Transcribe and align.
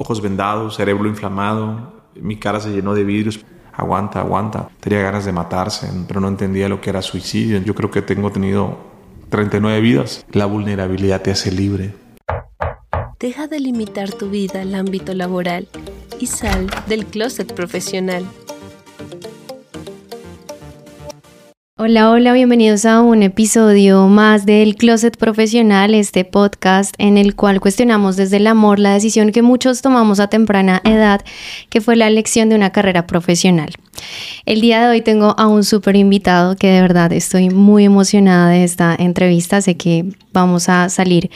ojos 0.00 0.22
vendados, 0.22 0.76
cerebro 0.76 1.06
inflamado, 1.06 1.92
mi 2.14 2.36
cara 2.36 2.58
se 2.58 2.70
llenó 2.70 2.94
de 2.94 3.04
vidrios. 3.04 3.40
Aguanta, 3.72 4.20
aguanta. 4.20 4.68
Tenía 4.80 5.02
ganas 5.02 5.26
de 5.26 5.32
matarse, 5.32 5.88
pero 6.08 6.20
no 6.20 6.28
entendía 6.28 6.68
lo 6.68 6.80
que 6.80 6.90
era 6.90 7.02
suicidio. 7.02 7.62
Yo 7.62 7.74
creo 7.74 7.90
que 7.90 8.00
tengo 8.00 8.32
tenido 8.32 8.78
39 9.28 9.80
vidas. 9.80 10.24
La 10.32 10.46
vulnerabilidad 10.46 11.20
te 11.20 11.30
hace 11.30 11.52
libre. 11.52 11.94
Deja 13.18 13.46
de 13.46 13.60
limitar 13.60 14.10
tu 14.10 14.30
vida 14.30 14.62
al 14.62 14.74
ámbito 14.74 15.12
laboral 15.12 15.68
y 16.18 16.26
sal 16.26 16.68
del 16.88 17.04
closet 17.04 17.52
profesional. 17.54 18.24
Hola, 21.82 22.10
hola, 22.10 22.34
bienvenidos 22.34 22.84
a 22.84 23.00
un 23.00 23.22
episodio 23.22 24.06
más 24.06 24.44
del 24.44 24.76
Closet 24.76 25.16
Profesional, 25.16 25.94
este 25.94 26.26
podcast 26.26 26.94
en 26.98 27.16
el 27.16 27.34
cual 27.34 27.58
cuestionamos 27.58 28.16
desde 28.16 28.36
el 28.36 28.48
amor 28.48 28.78
la 28.78 28.92
decisión 28.92 29.32
que 29.32 29.40
muchos 29.40 29.80
tomamos 29.80 30.20
a 30.20 30.28
temprana 30.28 30.82
edad, 30.84 31.24
que 31.70 31.80
fue 31.80 31.96
la 31.96 32.06
elección 32.06 32.50
de 32.50 32.56
una 32.56 32.68
carrera 32.68 33.06
profesional. 33.06 33.70
El 34.44 34.60
día 34.60 34.82
de 34.82 34.90
hoy 34.90 35.00
tengo 35.00 35.34
a 35.38 35.46
un 35.46 35.64
súper 35.64 35.96
invitado 35.96 36.54
que 36.54 36.66
de 36.66 36.82
verdad 36.82 37.14
estoy 37.14 37.48
muy 37.48 37.86
emocionada 37.86 38.50
de 38.50 38.62
esta 38.62 38.94
entrevista, 38.94 39.62
sé 39.62 39.78
que 39.78 40.04
vamos 40.34 40.68
a 40.68 40.90
salir 40.90 41.30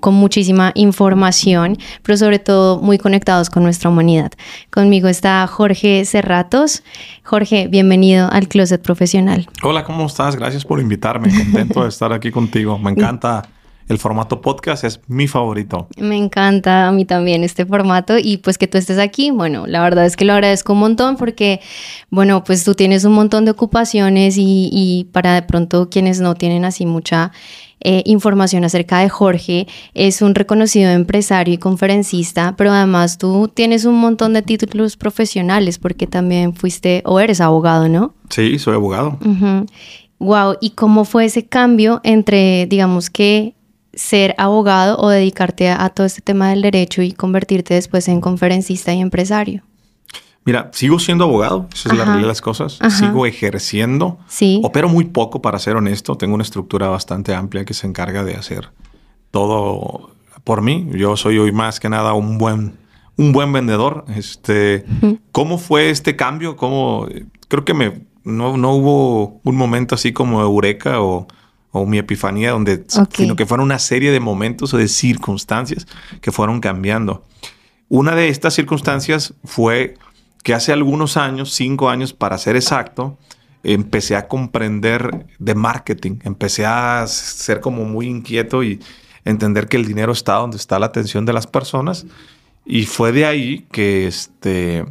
con 0.00 0.14
muchísima 0.14 0.72
información, 0.74 1.78
pero 2.02 2.18
sobre 2.18 2.38
todo 2.38 2.80
muy 2.80 2.98
conectados 2.98 3.50
con 3.50 3.62
nuestra 3.62 3.90
humanidad. 3.90 4.32
Conmigo 4.70 5.08
está 5.08 5.46
Jorge 5.46 6.04
Cerratos. 6.04 6.82
Jorge, 7.24 7.68
bienvenido 7.68 8.28
al 8.30 8.48
Closet 8.48 8.82
Profesional. 8.82 9.48
Hola, 9.62 9.84
¿cómo 9.84 10.06
estás? 10.06 10.36
Gracias 10.36 10.64
por 10.64 10.80
invitarme. 10.80 11.30
Contento 11.30 11.82
de 11.82 11.88
estar 11.88 12.12
aquí 12.12 12.30
contigo. 12.30 12.78
Me 12.78 12.90
encanta 12.90 13.48
el 13.88 13.98
formato 13.98 14.42
podcast 14.42 14.84
es 14.84 15.00
mi 15.08 15.26
favorito. 15.28 15.88
Me 15.96 16.16
encanta 16.16 16.88
a 16.88 16.92
mí 16.92 17.04
también 17.06 17.42
este 17.42 17.64
formato 17.64 18.18
y 18.18 18.36
pues 18.36 18.58
que 18.58 18.68
tú 18.68 18.76
estés 18.76 18.98
aquí, 18.98 19.30
bueno, 19.30 19.66
la 19.66 19.82
verdad 19.82 20.04
es 20.04 20.14
que 20.14 20.26
lo 20.26 20.34
agradezco 20.34 20.74
un 20.74 20.80
montón 20.80 21.16
porque, 21.16 21.60
bueno, 22.10 22.44
pues 22.44 22.64
tú 22.64 22.74
tienes 22.74 23.04
un 23.04 23.14
montón 23.14 23.46
de 23.46 23.52
ocupaciones 23.52 24.36
y, 24.36 24.68
y 24.70 25.04
para 25.12 25.34
de 25.34 25.42
pronto 25.42 25.88
quienes 25.88 26.20
no 26.20 26.34
tienen 26.34 26.66
así 26.66 26.84
mucha 26.84 27.32
eh, 27.80 28.02
información 28.06 28.64
acerca 28.64 28.98
de 29.00 29.08
Jorge. 29.08 29.66
Es 29.94 30.22
un 30.22 30.34
reconocido 30.34 30.90
empresario 30.90 31.54
y 31.54 31.58
conferencista, 31.58 32.54
pero 32.56 32.72
además 32.72 33.18
tú 33.18 33.48
tienes 33.52 33.84
un 33.84 33.96
montón 33.96 34.32
de 34.32 34.42
títulos 34.42 34.96
profesionales 34.96 35.78
porque 35.78 36.06
también 36.06 36.54
fuiste 36.54 37.02
o 37.04 37.20
eres 37.20 37.40
abogado, 37.40 37.88
¿no? 37.88 38.14
Sí, 38.30 38.58
soy 38.58 38.74
abogado. 38.74 39.18
Wow, 40.18 40.56
¿y 40.60 40.70
cómo 40.70 41.04
fue 41.04 41.26
ese 41.26 41.46
cambio 41.46 42.00
entre, 42.02 42.66
digamos 42.66 43.08
que, 43.08 43.54
ser 43.94 44.34
abogado 44.38 44.98
o 44.98 45.08
dedicarte 45.08 45.70
a 45.70 45.88
todo 45.90 46.06
este 46.06 46.22
tema 46.22 46.50
del 46.50 46.62
derecho 46.62 47.02
y 47.02 47.12
convertirte 47.12 47.74
después 47.74 48.08
en 48.08 48.20
conferencista 48.20 48.92
y 48.92 49.00
empresario? 49.00 49.62
Mira, 50.48 50.70
sigo 50.72 50.98
siendo 50.98 51.24
abogado, 51.24 51.68
esa 51.74 51.90
es 51.90 51.98
la 51.98 52.06
realidad 52.06 52.22
de 52.22 52.28
las 52.28 52.40
cosas. 52.40 52.78
Sigo 52.88 53.26
ejerciendo. 53.26 54.16
Sí. 54.28 54.62
Opero 54.64 54.88
muy 54.88 55.04
poco, 55.04 55.42
para 55.42 55.58
ser 55.58 55.76
honesto. 55.76 56.16
Tengo 56.16 56.34
una 56.34 56.42
estructura 56.42 56.88
bastante 56.88 57.34
amplia 57.34 57.66
que 57.66 57.74
se 57.74 57.86
encarga 57.86 58.24
de 58.24 58.34
hacer 58.34 58.70
todo 59.30 60.08
por 60.44 60.62
mí. 60.62 60.88
Yo 60.92 61.18
soy 61.18 61.36
hoy 61.36 61.52
más 61.52 61.80
que 61.80 61.90
nada 61.90 62.14
un 62.14 62.38
buen, 62.38 62.78
un 63.18 63.32
buen 63.32 63.52
vendedor. 63.52 64.06
Este, 64.16 64.86
¿Cómo 65.32 65.58
fue 65.58 65.90
este 65.90 66.16
cambio? 66.16 66.56
¿Cómo, 66.56 67.06
creo 67.48 67.66
que 67.66 67.74
me, 67.74 68.06
no, 68.24 68.56
no 68.56 68.72
hubo 68.72 69.42
un 69.44 69.54
momento 69.54 69.96
así 69.96 70.14
como 70.14 70.40
eureka 70.40 71.02
o, 71.02 71.28
o 71.72 71.84
mi 71.84 71.98
epifanía, 71.98 72.52
donde, 72.52 72.86
sino 73.10 73.36
que 73.36 73.44
fueron 73.44 73.66
una 73.66 73.78
serie 73.78 74.12
de 74.12 74.20
momentos 74.20 74.72
o 74.72 74.78
de 74.78 74.88
circunstancias 74.88 75.86
que 76.22 76.32
fueron 76.32 76.60
cambiando. 76.60 77.22
Una 77.90 78.14
de 78.14 78.30
estas 78.30 78.54
circunstancias 78.54 79.34
fue 79.44 79.96
que 80.48 80.54
hace 80.54 80.72
algunos 80.72 81.18
años, 81.18 81.52
cinco 81.52 81.90
años 81.90 82.14
para 82.14 82.38
ser 82.38 82.56
exacto, 82.56 83.18
empecé 83.62 84.16
a 84.16 84.28
comprender 84.28 85.26
de 85.38 85.54
marketing, 85.54 86.20
empecé 86.24 86.64
a 86.64 87.06
ser 87.06 87.60
como 87.60 87.84
muy 87.84 88.06
inquieto 88.06 88.62
y 88.62 88.80
entender 89.26 89.68
que 89.68 89.76
el 89.76 89.84
dinero 89.84 90.10
está 90.10 90.36
donde 90.36 90.56
está 90.56 90.78
la 90.78 90.86
atención 90.86 91.26
de 91.26 91.34
las 91.34 91.46
personas. 91.46 92.06
Y 92.64 92.86
fue 92.86 93.12
de 93.12 93.26
ahí 93.26 93.66
que, 93.70 94.06
este, 94.06 94.86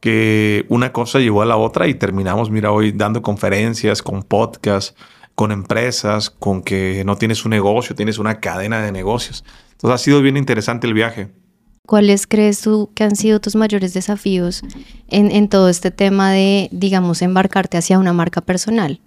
que 0.00 0.64
una 0.70 0.90
cosa 0.90 1.18
llevó 1.18 1.42
a 1.42 1.44
la 1.44 1.58
otra 1.58 1.86
y 1.86 1.92
terminamos, 1.92 2.50
mira, 2.50 2.72
hoy 2.72 2.92
dando 2.92 3.20
conferencias, 3.20 4.00
con 4.00 4.22
podcasts, 4.22 4.94
con 5.34 5.52
empresas, 5.52 6.30
con 6.30 6.62
que 6.62 7.02
no 7.04 7.16
tienes 7.16 7.44
un 7.44 7.50
negocio, 7.50 7.94
tienes 7.94 8.16
una 8.16 8.40
cadena 8.40 8.80
de 8.80 8.90
negocios. 8.90 9.44
Entonces 9.72 10.00
ha 10.00 10.02
sido 10.02 10.22
bien 10.22 10.38
interesante 10.38 10.86
el 10.86 10.94
viaje. 10.94 11.43
¿Cuáles 11.86 12.26
crees 12.26 12.62
tú 12.62 12.90
que 12.94 13.04
han 13.04 13.14
sido 13.14 13.40
tus 13.40 13.56
mayores 13.56 13.92
desafíos 13.92 14.62
en, 15.08 15.48
todo 15.48 15.68
este 15.68 15.90
tema 15.90 16.30
de, 16.30 16.68
digamos, 16.72 17.20
embarcarte 17.20 17.76
hacia 17.76 17.98
una 17.98 18.14
marca 18.14 18.40
personal? 18.40 19.00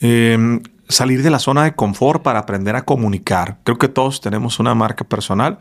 Em, 0.00 0.60
salir 0.88 1.22
de 1.22 1.30
la 1.30 1.38
zona 1.38 1.62
de 1.62 1.74
confort 1.74 2.20
para 2.22 2.40
aprender 2.40 2.74
a 2.74 2.82
comunicar. 2.82 3.58
Creo 3.62 3.78
que 3.78 3.86
todos 3.86 4.20
tenemos 4.20 4.58
una 4.58 4.74
marca 4.74 5.04
personal, 5.04 5.58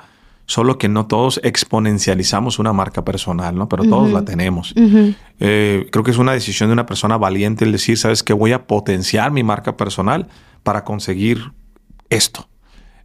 solo 0.47 0.79
que 0.79 0.89
no 0.89 1.05
todos 1.05 1.39
exponencializamos 1.43 2.57
una 2.57 2.73
marca 2.73 3.05
personal, 3.05 3.55
¿no? 3.55 3.69
Pero 3.69 3.83
todos 3.83 4.11
la 4.11 4.25
tenemos. 4.25 4.73
Eh, 5.39 5.87
creo 5.91 6.03
que 6.03 6.09
es 6.09 6.17
una 6.17 6.31
decisión 6.31 6.69
de 6.69 6.73
una 6.73 6.87
persona 6.87 7.17
valiente 7.17 7.63
el 7.63 7.71
decir, 7.71 7.95
¿sabes 7.99 8.23
qué? 8.23 8.33
Voy 8.33 8.53
a 8.53 8.65
potenciar 8.65 9.31
mi 9.31 9.43
marca 9.43 9.77
personal 9.77 10.27
para 10.63 10.83
conseguir 10.83 11.51
esto. 12.09 12.48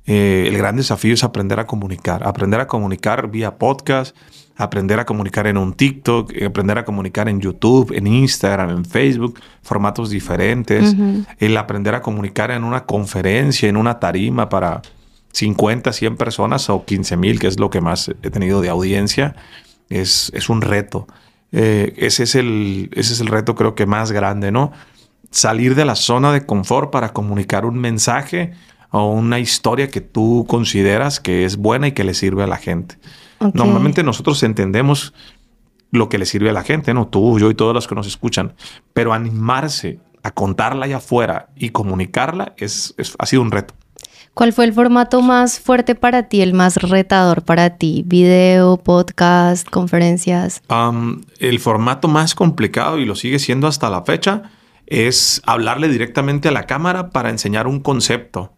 Eh, 0.07 0.45
el 0.49 0.59
gran 0.59 0.77
desafío 0.77 1.15
es 1.15 1.25
aprender 1.25 1.59
a 1.61 1.67
comunicar, 1.67 2.27
aprender 2.27 2.61
a 2.61 2.67
comunicar 2.67 3.31
vía 3.31 3.57
podcast, 3.57 4.15
aprender 4.57 5.01
a 5.01 5.07
comunicar 5.07 5.47
en 5.47 5.57
un 5.57 5.73
TikTok, 5.73 6.33
eh, 6.35 6.45
aprender 6.47 6.79
a 6.79 6.85
comunicar 6.85 7.29
en 7.29 7.41
YouTube, 7.41 7.93
en 7.97 8.07
Instagram, 8.07 8.71
en 8.71 8.85
Facebook, 8.85 9.41
formatos 9.63 10.11
diferentes, 10.11 10.95
el 11.39 11.57
aprender 11.57 11.95
a 11.95 12.03
comunicar 12.03 12.51
en 12.51 12.65
una 12.65 12.85
conferencia, 12.85 13.69
en 13.69 13.77
una 13.77 13.99
tarima 13.99 14.49
para 14.49 14.83
50, 15.33 15.93
100 15.93 16.17
personas 16.17 16.69
o 16.71 16.85
15 16.85 17.17
mil, 17.17 17.41
que 17.41 17.47
es 17.47 17.59
lo 17.59 17.71
que 17.71 17.81
más 17.81 18.09
he 18.23 18.31
tenido 18.31 18.61
de 18.61 18.69
audiencia, 18.69 19.35
es, 19.89 20.31
es 20.35 20.49
un 20.49 20.61
reto. 20.61 21.07
Eh, 21.51 21.95
ese, 21.97 22.25
es 22.25 22.35
el, 22.35 22.91
ese 22.95 23.13
es 23.15 23.21
el 23.21 23.29
reto 23.29 23.55
creo 23.55 23.75
que 23.75 23.87
más 23.87 24.13
grande, 24.13 24.53
¿no? 24.53 24.73
Salir 25.31 25.75
de 25.75 25.85
la 25.85 25.95
zona 25.95 26.33
de 26.33 26.47
confort 26.47 26.91
para 26.91 27.13
comunicar 27.13 27.65
un 27.65 27.79
mensaje 27.79 28.53
o 28.97 29.11
una 29.11 29.41
historia 29.41 29.89
que 29.89 30.01
tú 30.01 30.47
consideras 30.49 31.19
que 31.19 31.45
es 31.45 31.57
buena 31.57 31.89
y 31.89 31.93
que 31.93 32.05
le 32.05 32.15
sirve 32.15 32.45
a 32.45 32.47
la 32.47 32.59
gente. 32.59 32.97
Normalmente 33.53 34.05
nosotros 34.05 34.41
entendemos 34.45 35.13
lo 35.91 36.09
que 36.09 36.17
le 36.17 36.27
sirve 36.27 36.51
a 36.51 36.53
la 36.53 36.63
gente, 36.63 36.95
¿no? 36.95 37.09
Tú, 37.09 37.41
yo 37.41 37.51
y 37.51 37.57
todos 37.57 37.75
los 37.75 37.89
que 37.89 37.97
nos 37.97 38.07
escuchan, 38.07 38.55
pero 38.93 39.13
animarse 39.13 39.99
a 40.23 40.31
contarla 40.31 40.85
allá 40.85 40.99
afuera 40.99 41.49
y 41.57 41.71
comunicarla 41.71 42.55
es, 42.57 42.95
ha 43.19 43.27
sido 43.27 43.43
un 43.43 43.51
reto. 43.51 43.75
¿Cuál 44.33 44.53
fue 44.53 44.65
el 44.65 44.73
formato 44.73 45.23
más 45.23 45.59
fuerte 45.59 45.97
para 45.97 46.29
ti, 46.29 46.41
el 46.41 46.55
más 46.55 46.77
retador 46.77 47.43
para 47.43 47.71
ti? 47.71 48.05
¿Video, 48.07 48.77
podcast, 48.77 49.69
conferencias? 49.69 50.63
el 51.41 51.59
formato 51.59 52.07
más 52.07 52.37
complicado 52.37 53.01
y 53.01 53.07
lo 53.07 53.17
sigue 53.17 53.41
siendo 53.41 53.67
hasta 53.67 53.91
la 53.91 54.05
fecha 54.05 54.43
es 54.87 55.43
hablarle 55.47 55.89
directamente 55.89 56.47
a 56.47 56.53
la 56.53 56.67
cámara 56.67 57.11
para 57.11 57.31
enseñar 57.31 57.67
un 57.67 57.81
concepto. 57.81 58.53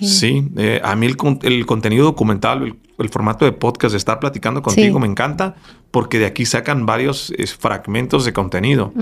Sí, 0.00 0.48
eh, 0.56 0.80
a 0.84 0.94
mí 0.94 1.06
el, 1.06 1.66
contenido 1.66 2.04
documental, 2.04 2.76
el, 2.98 3.08
formato 3.08 3.44
de 3.44 3.52
podcast, 3.52 3.92
de 3.92 3.98
estar 3.98 4.20
platicando 4.20 4.62
contigo 4.62 5.00
me 5.00 5.08
encanta 5.08 5.56
porque 5.90 6.20
de 6.20 6.26
aquí 6.26 6.46
sacan 6.46 6.86
varios 6.86 7.32
fragmentos 7.58 8.24
de 8.24 8.32
contenido. 8.32 8.92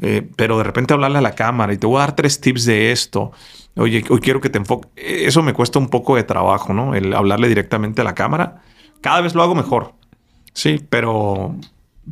Eh, 0.00 0.26
pero 0.36 0.56
de 0.58 0.64
repente 0.64 0.94
hablarle 0.94 1.18
a 1.18 1.22
la 1.22 1.34
cámara 1.34 1.74
y 1.74 1.78
te 1.78 1.86
voy 1.86 1.96
a 1.96 2.00
dar 2.00 2.16
tres 2.16 2.40
tips 2.40 2.64
de 2.64 2.92
esto. 2.92 3.32
Oye, 3.76 4.04
hoy 4.08 4.20
quiero 4.20 4.40
que 4.40 4.48
te 4.48 4.58
enfoque. 4.58 4.88
Eso 4.96 5.42
me 5.42 5.52
cuesta 5.52 5.78
un 5.78 5.88
poco 5.88 6.16
de 6.16 6.24
trabajo, 6.24 6.72
¿no? 6.72 6.94
El 6.94 7.12
hablarle 7.14 7.48
directamente 7.48 8.00
a 8.00 8.04
la 8.04 8.14
cámara. 8.14 8.62
Cada 9.02 9.20
vez 9.20 9.34
lo 9.34 9.42
hago 9.42 9.54
mejor. 9.54 9.94
Sí, 10.54 10.80
pero, 10.88 11.54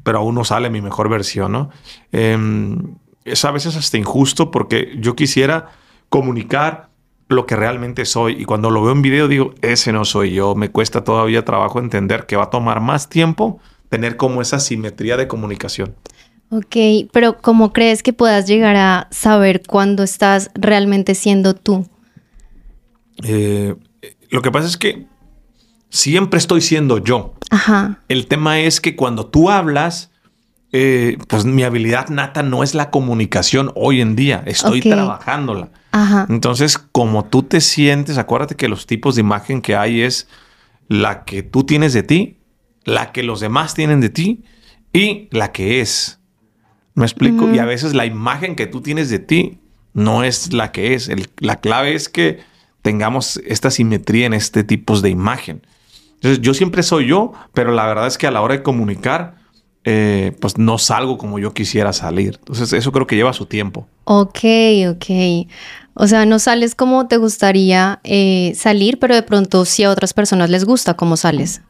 pero 0.02 0.18
aún 0.18 0.34
no 0.34 0.44
sale 0.44 0.68
mi 0.68 0.82
mejor 0.82 1.08
versión, 1.08 1.52
¿no? 1.52 1.70
Em, 2.12 2.96
es 3.24 3.44
a 3.44 3.50
veces 3.50 3.76
hasta 3.76 3.96
injusto 3.96 4.50
porque 4.50 4.96
yo 4.98 5.14
quisiera 5.16 5.68
comunicar 6.08 6.89
lo 7.30 7.46
que 7.46 7.56
realmente 7.56 8.04
soy. 8.04 8.42
Y 8.42 8.44
cuando 8.44 8.70
lo 8.70 8.82
veo 8.82 8.92
en 8.92 9.02
video 9.02 9.28
digo, 9.28 9.54
ese 9.62 9.92
no 9.92 10.04
soy 10.04 10.32
yo. 10.32 10.54
Me 10.54 10.70
cuesta 10.70 11.04
todavía 11.04 11.44
trabajo 11.44 11.78
entender 11.78 12.26
que 12.26 12.36
va 12.36 12.44
a 12.44 12.50
tomar 12.50 12.80
más 12.80 13.08
tiempo 13.08 13.60
tener 13.88 14.16
como 14.16 14.42
esa 14.42 14.60
simetría 14.60 15.16
de 15.16 15.28
comunicación. 15.28 15.94
Ok, 16.50 17.08
pero 17.12 17.38
¿cómo 17.38 17.72
crees 17.72 18.02
que 18.02 18.12
puedas 18.12 18.46
llegar 18.46 18.76
a 18.76 19.08
saber 19.10 19.62
cuándo 19.66 20.02
estás 20.02 20.50
realmente 20.54 21.14
siendo 21.14 21.54
tú? 21.54 21.86
Eh, 23.22 23.76
lo 24.30 24.42
que 24.42 24.50
pasa 24.50 24.66
es 24.66 24.76
que 24.76 25.06
siempre 25.88 26.38
estoy 26.38 26.60
siendo 26.60 26.98
yo. 26.98 27.34
Ajá. 27.50 28.00
El 28.08 28.26
tema 28.26 28.58
es 28.58 28.80
que 28.80 28.96
cuando 28.96 29.26
tú 29.26 29.50
hablas, 29.50 30.10
eh, 30.72 31.18
pues 31.28 31.44
mi 31.44 31.62
habilidad 31.62 32.08
nata 32.08 32.42
no 32.42 32.64
es 32.64 32.74
la 32.74 32.90
comunicación 32.90 33.70
hoy 33.76 34.00
en 34.00 34.16
día. 34.16 34.42
Estoy 34.46 34.80
trabajándola. 34.80 35.70
Entonces, 36.28 36.78
como 36.78 37.24
tú 37.24 37.42
te 37.42 37.60
sientes, 37.60 38.16
acuérdate 38.16 38.54
que 38.54 38.68
los 38.68 38.86
tipos 38.86 39.16
de 39.16 39.22
imagen 39.22 39.60
que 39.60 39.74
hay 39.74 40.02
es 40.02 40.28
la 40.88 41.24
que 41.24 41.42
tú 41.42 41.64
tienes 41.64 41.92
de 41.92 42.02
ti 42.02 42.40
la 42.84 43.12
que 43.12 43.22
los 43.22 43.40
demás 43.40 43.74
tienen 43.74 44.00
de 44.00 44.08
ti 44.08 44.44
y 44.92 45.28
la 45.30 45.52
que 45.52 45.80
es. 45.80 46.20
¿Me 46.94 47.04
explico? 47.04 47.50
Y 47.52 47.58
a 47.58 47.64
veces 47.64 47.94
la 47.94 48.04
imagen 48.04 48.56
que 48.56 48.66
tú 48.66 48.80
tienes 48.80 49.10
de 49.10 49.20
ti 49.20 49.58
no 49.94 50.24
es 50.24 50.52
la 50.52 50.72
que 50.72 50.94
es. 50.94 51.10
la 51.38 51.60
clave 51.60 51.94
es 51.94 52.08
que 52.08 52.40
tengamos 52.82 53.40
esta 53.46 53.70
simetría 53.70 54.26
en 54.26 54.34
este 54.34 54.64
tipo 54.64 55.00
de 55.00 55.10
imagen. 55.10 55.66
Entonces, 56.14 56.40
yo 56.40 56.52
siempre 56.52 56.82
soy 56.82 57.06
yo, 57.06 57.32
pero 57.54 57.72
la 57.72 57.86
verdad 57.86 58.06
es 58.06 58.18
que 58.18 58.26
a 58.26 58.30
la 58.30 58.42
hora 58.42 58.56
de 58.56 58.62
comunicar, 58.62 59.36
eh, 59.84 60.36
pues 60.40 60.58
no 60.58 60.78
salgo 60.78 61.16
como 61.16 61.38
yo 61.38 61.54
quisiera 61.54 61.92
salir. 61.92 62.36
Entonces, 62.38 62.72
eso 62.72 62.92
creo 62.92 63.06
que 63.06 63.16
lleva 63.16 63.32
su 63.32 63.46
tiempo. 63.46 63.86
Ok, 64.04 64.40
ok. 64.90 65.48
O 65.94 66.06
sea, 66.06 66.26
no 66.26 66.38
sales 66.38 66.74
como 66.74 67.08
te 67.08 67.16
gustaría 67.16 68.00
eh, 68.04 68.52
salir, 68.56 68.98
pero 68.98 69.14
de 69.14 69.22
pronto 69.22 69.64
sí 69.64 69.84
a 69.84 69.90
otras 69.90 70.14
personas 70.14 70.50
les 70.50 70.64
gusta 70.64 70.94
cómo 70.94 71.16
sales. 71.16 71.62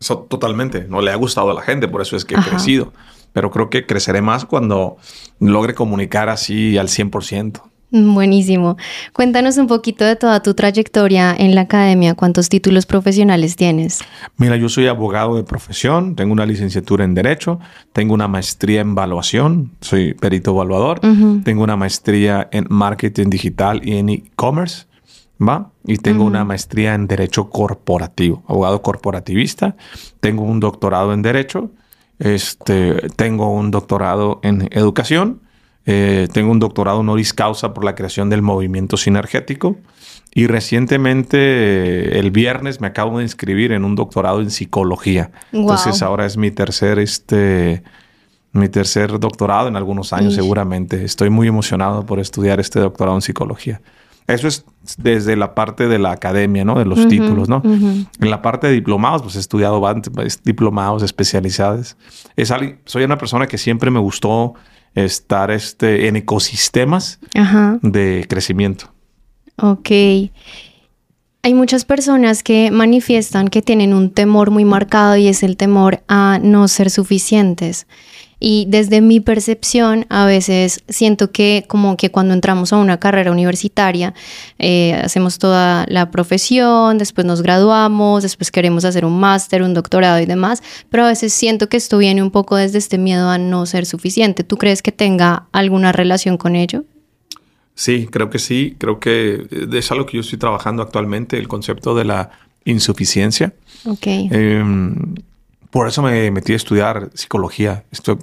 Eso, 0.00 0.18
totalmente. 0.28 0.86
No 0.88 1.00
le 1.00 1.10
ha 1.10 1.16
gustado 1.16 1.50
a 1.50 1.54
la 1.54 1.62
gente, 1.62 1.88
por 1.88 2.02
eso 2.02 2.16
es 2.16 2.24
que 2.24 2.34
he 2.34 2.38
crecido. 2.38 2.92
Pero 3.32 3.50
creo 3.50 3.70
que 3.70 3.86
creceré 3.86 4.22
más 4.22 4.44
cuando 4.44 4.96
logre 5.40 5.74
comunicar 5.74 6.28
así 6.28 6.78
al 6.78 6.88
100%. 6.88 7.62
Buenísimo. 8.14 8.76
Cuéntanos 9.12 9.56
un 9.56 9.66
poquito 9.66 10.04
de 10.04 10.16
toda 10.16 10.42
tu 10.42 10.54
trayectoria 10.54 11.34
en 11.36 11.54
la 11.54 11.62
academia. 11.62 12.14
¿Cuántos 12.14 12.48
títulos 12.48 12.86
profesionales 12.86 13.56
tienes? 13.56 14.00
Mira, 14.36 14.56
yo 14.56 14.68
soy 14.68 14.86
abogado 14.86 15.36
de 15.36 15.44
profesión, 15.44 16.14
tengo 16.14 16.32
una 16.32 16.46
licenciatura 16.46 17.04
en 17.04 17.14
Derecho, 17.14 17.58
tengo 17.92 18.14
una 18.14 18.28
maestría 18.28 18.80
en 18.80 18.90
evaluación, 18.90 19.72
soy 19.80 20.14
perito 20.14 20.52
evaluador, 20.52 21.00
tengo 21.44 21.62
una 21.62 21.76
maestría 21.76 22.48
en 22.52 22.66
marketing 22.68 23.30
digital 23.30 23.80
y 23.86 23.96
en 23.96 24.08
e-commerce, 24.08 24.86
¿va? 25.40 25.70
Y 25.84 25.98
tengo 25.98 26.24
una 26.24 26.44
maestría 26.44 26.94
en 26.94 27.06
Derecho 27.06 27.48
Corporativo, 27.50 28.42
abogado 28.46 28.82
corporativista, 28.82 29.76
tengo 30.20 30.42
un 30.42 30.60
doctorado 30.60 31.12
en 31.12 31.22
Derecho, 31.22 31.70
este, 32.18 33.08
tengo 33.16 33.52
un 33.52 33.70
doctorado 33.70 34.40
en 34.42 34.68
Educación 34.70 35.40
eh, 35.86 36.26
tengo 36.32 36.50
un 36.50 36.58
doctorado 36.58 36.98
honoris 36.98 37.32
causa 37.32 37.72
por 37.72 37.84
la 37.84 37.94
creación 37.94 38.28
del 38.28 38.42
movimiento 38.42 38.96
sinergético. 38.96 39.76
Y 40.34 40.48
recientemente, 40.48 41.38
eh, 41.38 42.18
el 42.18 42.30
viernes, 42.30 42.80
me 42.80 42.88
acabo 42.88 43.18
de 43.18 43.24
inscribir 43.24 43.72
en 43.72 43.84
un 43.84 43.94
doctorado 43.94 44.40
en 44.40 44.50
psicología. 44.50 45.30
Entonces, 45.52 46.02
ahora 46.02 46.26
es 46.26 46.36
mi 46.36 46.50
tercer, 46.50 46.98
este, 46.98 47.82
mi 48.52 48.68
tercer 48.68 49.18
doctorado 49.18 49.68
en 49.68 49.76
algunos 49.76 50.12
años, 50.12 50.34
seguramente. 50.34 51.04
Estoy 51.04 51.30
muy 51.30 51.48
emocionado 51.48 52.04
por 52.04 52.18
estudiar 52.18 52.60
este 52.60 52.80
doctorado 52.80 53.16
en 53.16 53.22
psicología. 53.22 53.80
Eso 54.26 54.48
es 54.48 54.64
desde 54.98 55.36
la 55.36 55.54
parte 55.54 55.86
de 55.86 56.00
la 56.00 56.10
academia, 56.10 56.64
¿no? 56.64 56.78
De 56.78 56.84
los 56.84 57.06
títulos, 57.06 57.48
¿no? 57.48 57.62
En 57.64 58.30
la 58.30 58.42
parte 58.42 58.66
de 58.66 58.72
diplomados, 58.72 59.22
pues 59.22 59.36
he 59.36 59.38
estudiado 59.38 59.80
diplomados 60.42 61.04
especializados. 61.04 61.96
Es 62.34 62.52
soy 62.84 63.04
una 63.04 63.16
persona 63.18 63.46
que 63.46 63.56
siempre 63.56 63.90
me 63.90 64.00
gustó 64.00 64.54
estar 64.96 65.50
este, 65.50 66.08
en 66.08 66.16
ecosistemas 66.16 67.20
de 67.82 68.26
crecimiento. 68.28 68.92
Ok. 69.56 69.90
Hay 71.42 71.54
muchas 71.54 71.84
personas 71.84 72.42
que 72.42 72.72
manifiestan 72.72 73.46
que 73.48 73.62
tienen 73.62 73.94
un 73.94 74.10
temor 74.10 74.50
muy 74.50 74.64
marcado 74.64 75.16
y 75.16 75.28
es 75.28 75.44
el 75.44 75.56
temor 75.56 76.02
a 76.08 76.40
no 76.42 76.66
ser 76.66 76.90
suficientes. 76.90 77.86
Y 78.38 78.66
desde 78.68 79.00
mi 79.00 79.20
percepción, 79.20 80.04
a 80.10 80.26
veces 80.26 80.82
siento 80.88 81.32
que 81.32 81.64
como 81.68 81.96
que 81.96 82.10
cuando 82.10 82.34
entramos 82.34 82.72
a 82.72 82.76
una 82.76 82.98
carrera 82.98 83.32
universitaria, 83.32 84.12
eh, 84.58 84.92
hacemos 84.94 85.38
toda 85.38 85.86
la 85.88 86.10
profesión, 86.10 86.98
después 86.98 87.26
nos 87.26 87.42
graduamos, 87.42 88.22
después 88.22 88.50
queremos 88.50 88.84
hacer 88.84 89.06
un 89.06 89.18
máster, 89.18 89.62
un 89.62 89.72
doctorado 89.72 90.20
y 90.20 90.26
demás, 90.26 90.62
pero 90.90 91.04
a 91.04 91.08
veces 91.08 91.32
siento 91.32 91.68
que 91.68 91.78
esto 91.78 91.96
viene 91.96 92.22
un 92.22 92.30
poco 92.30 92.56
desde 92.56 92.78
este 92.78 92.98
miedo 92.98 93.30
a 93.30 93.38
no 93.38 93.64
ser 93.64 93.86
suficiente. 93.86 94.44
¿Tú 94.44 94.58
crees 94.58 94.82
que 94.82 94.92
tenga 94.92 95.46
alguna 95.52 95.92
relación 95.92 96.36
con 96.36 96.56
ello? 96.56 96.84
Sí, 97.74 98.08
creo 98.10 98.30
que 98.30 98.38
sí. 98.38 98.74
Creo 98.78 98.98
que 98.98 99.46
es 99.72 99.92
algo 99.92 100.06
que 100.06 100.16
yo 100.16 100.22
estoy 100.22 100.38
trabajando 100.38 100.82
actualmente, 100.82 101.38
el 101.38 101.46
concepto 101.46 101.94
de 101.94 102.04
la 102.04 102.30
insuficiencia. 102.64 103.52
Ok. 103.84 104.06
Em, 104.06 105.14
por 105.70 105.88
eso 105.88 106.02
me 106.02 106.30
metí 106.30 106.52
a 106.52 106.56
estudiar 106.56 107.10
psicología. 107.14 107.84
Esto, 107.90 108.18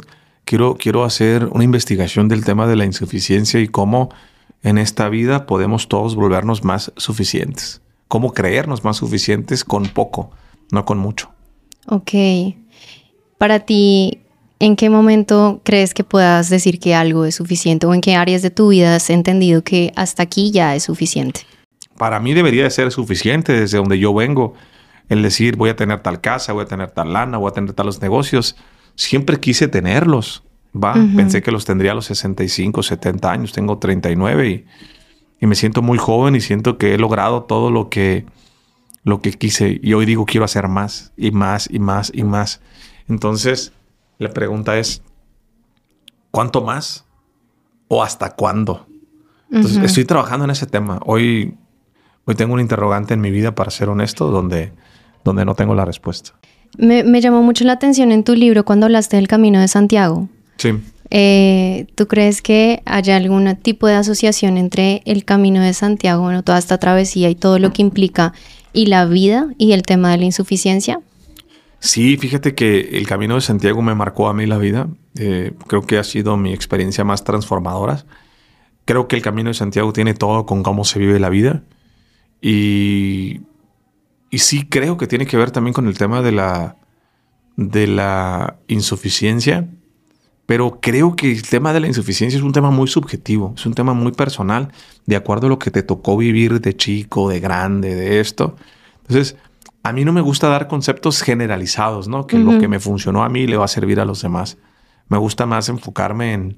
quiero, 0.45 0.75
quiero 0.75 1.03
hacer 1.03 1.45
una 1.45 1.63
investigación 1.63 2.27
del 2.27 2.45
tema 2.45 2.67
de 2.67 2.75
la 2.75 2.85
insuficiencia 2.85 3.59
y 3.59 3.67
cómo 3.67 4.09
en 4.63 4.77
esta 4.77 5.09
vida 5.09 5.45
podemos 5.45 5.87
todos 5.87 6.15
volvernos 6.15 6.63
más 6.63 6.91
suficientes. 6.97 7.81
Cómo 8.07 8.33
creernos 8.33 8.83
más 8.83 8.97
suficientes 8.97 9.63
con 9.63 9.87
poco, 9.87 10.31
no 10.71 10.85
con 10.85 10.97
mucho. 10.97 11.31
Ok. 11.87 12.11
Para 13.37 13.59
ti, 13.59 14.21
¿en 14.59 14.75
qué 14.75 14.89
momento 14.89 15.61
crees 15.63 15.93
que 15.93 16.03
puedas 16.03 16.49
decir 16.49 16.79
que 16.79 16.95
algo 16.95 17.25
es 17.25 17.35
suficiente 17.35 17.85
o 17.85 17.93
en 17.93 18.01
qué 18.01 18.15
áreas 18.15 18.41
de 18.41 18.51
tu 18.51 18.69
vida 18.69 18.95
has 18.95 19.09
entendido 19.09 19.63
que 19.63 19.91
hasta 19.95 20.23
aquí 20.23 20.51
ya 20.51 20.75
es 20.75 20.83
suficiente? 20.83 21.41
Para 21.97 22.19
mí 22.19 22.33
debería 22.33 22.63
de 22.63 22.71
ser 22.71 22.91
suficiente 22.91 23.53
desde 23.53 23.77
donde 23.77 23.99
yo 23.99 24.13
vengo 24.13 24.53
el 25.09 25.21
decir 25.21 25.55
voy 25.55 25.69
a 25.69 25.75
tener 25.75 26.01
tal 26.01 26.21
casa, 26.21 26.53
voy 26.53 26.63
a 26.63 26.67
tener 26.67 26.91
tal 26.91 27.13
lana, 27.13 27.37
voy 27.37 27.49
a 27.49 27.53
tener 27.53 27.73
talos 27.73 28.01
negocios. 28.01 28.55
Siempre 28.95 29.39
quise 29.39 29.67
tenerlos. 29.67 30.43
Va, 30.75 30.93
pensé 31.15 31.43
que 31.43 31.51
los 31.51 31.65
tendría 31.65 31.91
a 31.91 31.95
los 31.95 32.05
65, 32.05 32.81
70 32.81 33.31
años, 33.31 33.51
tengo 33.51 33.77
39 33.77 34.49
y, 34.49 34.65
y 35.39 35.45
me 35.45 35.53
siento 35.53 35.83
muy 35.83 35.99
joven 35.99 36.35
y 36.35 36.41
siento 36.41 36.79
que 36.79 36.95
he 36.95 36.97
logrado 36.97 37.43
todo 37.43 37.69
lo 37.69 37.89
que, 37.89 38.25
lo 39.03 39.21
que 39.21 39.33
quise 39.33 39.79
y 39.83 39.93
hoy 39.93 40.07
digo 40.07 40.25
quiero 40.25 40.45
hacer 40.45 40.67
más 40.67 41.13
y 41.15 41.29
más 41.29 41.69
y 41.69 41.77
más 41.77 42.11
y 42.13 42.23
más. 42.23 42.61
Entonces, 43.07 43.73
la 44.17 44.29
pregunta 44.29 44.77
es, 44.79 45.03
¿cuánto 46.31 46.63
más? 46.63 47.05
¿O 47.87 48.01
hasta 48.01 48.31
cuándo? 48.31 48.87
Entonces, 49.51 49.83
estoy 49.83 50.05
trabajando 50.05 50.45
en 50.45 50.51
ese 50.51 50.65
tema. 50.65 50.99
Hoy, 51.05 51.55
hoy 52.25 52.33
tengo 52.33 52.55
un 52.55 52.59
interrogante 52.59 53.13
en 53.13 53.21
mi 53.21 53.29
vida, 53.29 53.53
para 53.53 53.69
ser 53.69 53.89
honesto, 53.89 54.31
donde 54.31 54.73
donde 55.23 55.45
no 55.45 55.55
tengo 55.55 55.75
la 55.75 55.85
respuesta. 55.85 56.31
Me, 56.77 57.21
llamó 57.21 57.43
mucho 57.43 57.63
la 57.65 57.73
atención 57.73 58.11
en 58.11 58.23
tu 58.23 58.35
libro 58.35 58.65
cuando 58.65 58.87
hablaste 58.87 59.17
del 59.17 59.27
Camino 59.27 59.59
de 59.59 59.67
Santiago. 59.67 60.27
Sí. 60.57 60.71
Eh, 61.11 61.85
¿Tú 61.93 62.07
crees 62.07 62.41
que 62.41 62.81
haya 62.85 63.15
algún 63.15 63.55
tipo 63.57 63.85
de 63.85 63.93
asociación 63.93 64.57
entre 64.57 65.03
el 65.05 65.25
Camino 65.25 65.61
de 65.61 65.73
Santiago, 65.73 66.23
bueno, 66.23 66.43
toda 66.43 66.57
esta 66.57 66.79
travesía 66.79 67.29
y 67.29 67.35
todo 67.35 67.59
lo 67.59 67.71
que 67.71 67.83
implica, 67.83 68.33
y 68.73 68.87
la 68.87 69.05
vida 69.05 69.47
y 69.59 69.73
el 69.73 69.83
tema 69.83 70.11
de 70.11 70.17
la 70.17 70.25
insuficiencia? 70.25 70.99
Sí, 71.79 72.17
fíjate 72.17 72.55
que 72.55 72.97
el 72.97 73.05
Camino 73.05 73.35
de 73.35 73.41
Santiago 73.41 73.81
me 73.81 73.93
marcó 73.93 74.27
a 74.27 74.33
mí 74.33 74.45
la 74.47 74.57
vida. 74.57 74.87
Eh, 75.19 75.51
creo 75.67 75.81
que 75.81 75.99
ha 75.99 76.03
sido 76.03 76.37
mi 76.37 76.53
experiencia 76.53 77.03
más 77.03 77.23
transformadora. 77.23 78.05
Creo 78.85 79.07
que 79.07 79.17
el 79.17 79.21
Camino 79.21 79.49
de 79.49 79.53
Santiago 79.53 79.93
tiene 79.93 80.13
todo 80.13 80.45
con 80.45 80.63
cómo 80.63 80.85
se 80.85 80.97
vive 80.97 81.19
la 81.19 81.29
vida. 81.29 81.61
Y 82.41 83.41
y 84.33 84.39
sí 84.39 84.65
creo 84.65 84.97
que 84.97 85.05
tiene 85.05 85.27
que 85.27 85.37
ver 85.37 85.51
también 85.51 85.75
con 85.75 85.85
el 85.87 85.95
tema 85.95 86.23
de 86.23 86.31
la, 86.31 86.75
de 87.55 87.85
la 87.85 88.57
insuficiencia, 88.67 89.69
pero 90.47 90.79
creo 90.81 91.15
que 91.15 91.31
el 91.31 91.43
tema 91.43 91.71
de 91.71 91.79
la 91.79 91.85
insuficiencia 91.85 92.37
es 92.37 92.43
un 92.43 92.51
tema 92.51 92.71
muy 92.71 92.87
subjetivo, 92.87 93.53
es 93.55 93.63
un 93.67 93.75
tema 93.75 93.93
muy 93.93 94.11
personal, 94.11 94.69
de 95.05 95.17
acuerdo 95.17 95.45
a 95.45 95.49
lo 95.51 95.59
que 95.59 95.69
te 95.69 95.83
tocó 95.83 96.17
vivir 96.17 96.61
de 96.61 96.75
chico, 96.75 97.29
de 97.29 97.39
grande, 97.41 97.93
de 97.93 98.19
esto. 98.19 98.55
Entonces, 99.01 99.37
a 99.83 99.93
mí 99.93 100.03
no 100.03 100.11
me 100.13 100.21
gusta 100.21 100.49
dar 100.49 100.67
conceptos 100.67 101.21
generalizados, 101.21 102.07
¿no? 102.07 102.25
Que 102.25 102.39
lo 102.39 102.57
que 102.57 102.67
me 102.67 102.79
funcionó 102.79 103.23
a 103.23 103.29
mí 103.29 103.45
le 103.45 103.57
va 103.57 103.65
a 103.65 103.67
servir 103.67 103.99
a 103.99 104.05
los 104.05 104.23
demás. 104.23 104.57
Me 105.09 105.19
gusta 105.19 105.45
más 105.45 105.69
enfocarme 105.69 106.33
en, 106.33 106.57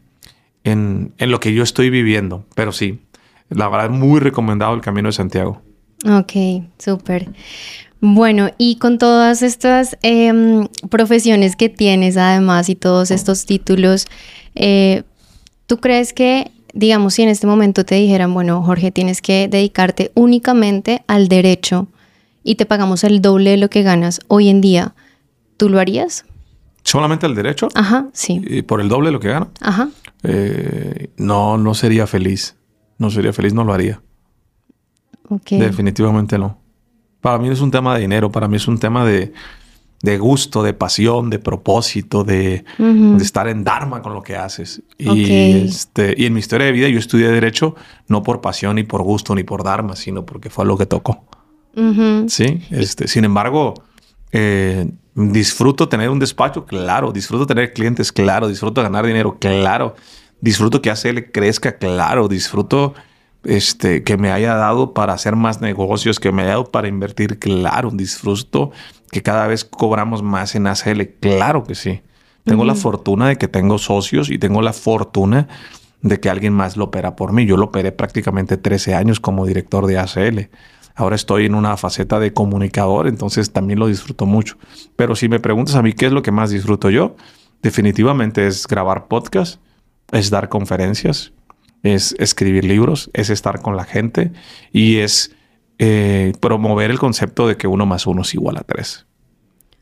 en, 0.64 1.14
en 1.18 1.30
lo 1.30 1.42
que 1.42 1.54
yo 1.54 1.62
estoy 1.62 1.90
viviendo, 1.90 2.46
pero 2.56 2.72
sí, 2.72 3.02
la 3.50 3.68
verdad, 3.68 3.90
muy 3.90 4.22
recomendado 4.22 4.74
el 4.74 4.80
Camino 4.80 5.10
de 5.10 5.14
Santiago. 5.14 5.65
Ok, 6.06 6.64
súper. 6.78 7.30
Bueno, 8.02 8.50
y 8.58 8.76
con 8.76 8.98
todas 9.00 9.42
estas 9.42 9.98
em, 10.04 10.68
profesiones 10.90 11.56
que 11.56 11.70
tienes 11.70 12.18
además 12.18 12.70
y 12.70 12.76
todos 12.76 13.10
estos 13.10 13.46
títulos, 13.46 14.06
eh, 14.54 15.04
¿tú 15.66 15.78
crees 15.78 16.14
que, 16.14 16.52
digamos, 16.74 17.16
si 17.16 17.24
en 17.24 17.30
este 17.30 17.48
momento 17.48 17.86
te 17.86 17.96
dijeran, 17.96 18.34
bueno, 18.34 18.62
Jorge, 18.62 18.92
tienes 18.92 19.22
que 19.22 19.48
dedicarte 19.48 20.12
únicamente 20.14 21.04
al 21.08 21.28
derecho 21.28 21.88
y 22.44 22.56
te 22.56 22.68
pagamos 22.68 23.04
el 23.04 23.22
doble 23.22 23.52
de 23.52 23.58
lo 23.58 23.70
que 23.70 23.82
ganas 23.82 24.20
hoy 24.28 24.50
en 24.50 24.62
día, 24.62 24.94
¿tú 25.58 25.70
lo 25.70 25.80
harías? 25.80 26.26
¿Solamente 26.84 27.26
al 27.26 27.34
derecho? 27.34 27.70
Ajá, 27.74 28.10
sí. 28.14 28.40
¿Y 28.46 28.62
por 28.62 28.80
el 28.80 28.90
doble 28.90 29.08
de 29.08 29.14
lo 29.14 29.20
que 29.20 29.30
gano? 29.30 29.50
Ajá. 29.60 29.90
Eh, 30.22 31.10
no, 31.18 31.58
no 31.58 31.74
sería 31.74 32.06
feliz. 32.06 32.56
No 33.00 33.10
sería 33.10 33.34
feliz, 33.34 33.56
no 33.56 33.64
lo 33.64 33.74
haría. 33.74 34.02
Definitivamente 35.50 36.38
no. 36.38 36.58
Para 37.22 37.38
mí 37.40 37.48
no 37.48 37.54
es 37.54 37.62
un 37.62 37.72
tema 37.72 37.96
de 37.96 38.02
dinero, 38.02 38.32
para 38.32 38.48
mí 38.48 38.58
es 38.58 38.68
un 38.68 38.78
tema 38.78 39.06
de, 39.06 39.32
gusto, 40.20 40.62
de 40.62 40.74
pasión, 40.74 41.30
de 41.30 41.40
propósito, 41.40 42.24
de, 42.24 42.64
estar 43.20 43.48
en 43.48 43.64
Dharma 43.64 44.02
con 44.02 44.14
lo 44.14 44.22
que 44.22 44.36
haces. 44.36 44.84
Y, 44.98 45.32
este, 45.32 46.14
y 46.18 46.26
en 46.26 46.34
mi 46.34 46.40
historia 46.40 46.68
de 46.68 46.72
vida 46.72 46.88
yo 46.88 47.00
estudié 47.00 47.30
Derecho 47.30 47.76
no 48.08 48.22
por 48.22 48.42
pasión, 48.42 48.76
ni 48.76 48.84
por 48.84 49.02
gusto, 49.02 49.34
ni 49.34 49.44
por 49.44 49.64
Dharma, 49.64 49.96
sino 49.96 50.26
porque 50.26 50.50
fue 50.50 50.66
lo 50.66 50.78
que 50.78 50.86
tocó. 50.86 51.26
Sí, 52.28 52.62
este, 52.70 53.08
sin 53.08 53.26
embargo, 53.26 53.74
eh, 54.32 54.88
Disfruto 55.16 55.88
tener 55.88 56.10
un 56.10 56.20
despacho, 56.20 56.66
claro. 56.66 57.14
Disfruto 57.14 57.48
tener 57.48 57.72
clientes, 57.72 58.12
claro. 58.12 58.50
Disfruto 58.50 58.84
ganar 58.84 59.06
dinero, 59.06 59.38
claro. 59.40 59.96
Disfruto 60.42 60.82
que 60.82 60.92
ACL 60.92 61.32
crezca, 61.32 61.78
claro. 61.78 62.28
Disfruto 62.28 62.94
este, 63.46 64.04
que 64.04 64.18
me 64.18 64.32
haya 64.32 64.56
dado 64.56 64.94
para 64.94 65.14
hacer 65.14 65.36
más 65.36 65.62
negocios, 65.62 66.20
que 66.20 66.32
me 66.32 66.44
haya 66.44 66.52
dado 66.52 66.66
para 66.66 66.88
invertir, 66.88 67.40
claro. 67.40 67.92
Disfruto 67.92 68.72
que 69.12 69.22
cada 69.22 69.48
vez 69.48 69.66
cobramos 69.66 70.24
más 70.24 70.56
en 70.56 70.68
ACL, 70.68 71.02
claro 71.20 71.64
que 71.64 71.76
sí. 71.76 72.02
Tengo 72.44 72.64
la 72.64 72.76
fortuna 72.76 73.28
de 73.28 73.38
que 73.38 73.48
tengo 73.48 73.78
socios 73.78 74.30
y 74.30 74.38
tengo 74.38 74.62
la 74.62 74.74
fortuna 74.74 75.48
de 76.02 76.20
que 76.20 76.30
alguien 76.30 76.54
más 76.54 76.78
lo 76.78 76.86
opera 76.86 77.16
por 77.16 77.34
mí. 77.34 77.46
Yo 77.46 77.58
lo 77.58 77.66
operé 77.66 77.92
prácticamente 77.92 78.58
13 78.58 78.94
años 78.94 79.20
como 79.20 79.46
director 79.46 79.88
de 79.88 79.98
ACL. 79.98 80.50
Ahora 80.94 81.16
estoy 81.16 81.46
en 81.46 81.56
una 81.56 81.76
faceta 81.76 82.20
de 82.20 82.34
comunicador, 82.34 83.08
entonces 83.08 83.52
también 83.52 83.80
lo 83.80 83.88
disfruto 83.88 84.26
mucho. 84.26 84.58
Pero 84.96 85.16
si 85.16 85.28
me 85.28 85.40
preguntas 85.40 85.76
a 85.76 85.82
mí 85.82 85.94
qué 85.94 86.06
es 86.06 86.12
lo 86.12 86.22
que 86.22 86.32
más 86.32 86.52
disfruto 86.52 86.90
yo, 86.90 87.16
definitivamente 87.62 88.46
es 88.46 88.68
grabar 88.68 89.08
podcast, 89.08 89.60
es 90.12 90.30
dar 90.30 90.48
conferencias, 90.48 91.34
es 91.86 92.16
escribir 92.18 92.66
libros, 92.66 93.10
es 93.14 93.30
estar 93.30 93.62
con 93.62 93.78
la 93.78 93.86
gente 93.86 94.32
y 94.72 94.98
es 94.98 95.32
eh, 95.78 96.34
promover 96.40 96.90
el 96.90 97.00
concepto 97.00 97.48
de 97.48 97.58
que 97.58 97.68
uno 97.68 97.86
más 97.86 98.08
uno 98.08 98.24
es 98.24 98.34
igual 98.34 98.58
a 98.58 98.64
tres. 98.64 99.06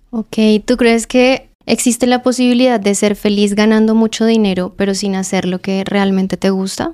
Ok, 0.09 0.37
¿tú 0.65 0.75
crees 0.77 1.07
que 1.07 1.49
existe 1.65 2.05
la 2.05 2.21
posibilidad 2.21 2.79
de 2.79 2.93
ser 2.93 3.15
feliz 3.15 3.55
ganando 3.55 3.95
mucho 3.95 4.25
dinero, 4.25 4.73
pero 4.75 4.93
sin 4.95 5.15
hacer 5.15 5.45
lo 5.45 5.59
que 5.59 5.83
realmente 5.85 6.35
te 6.35 6.49
gusta? 6.49 6.93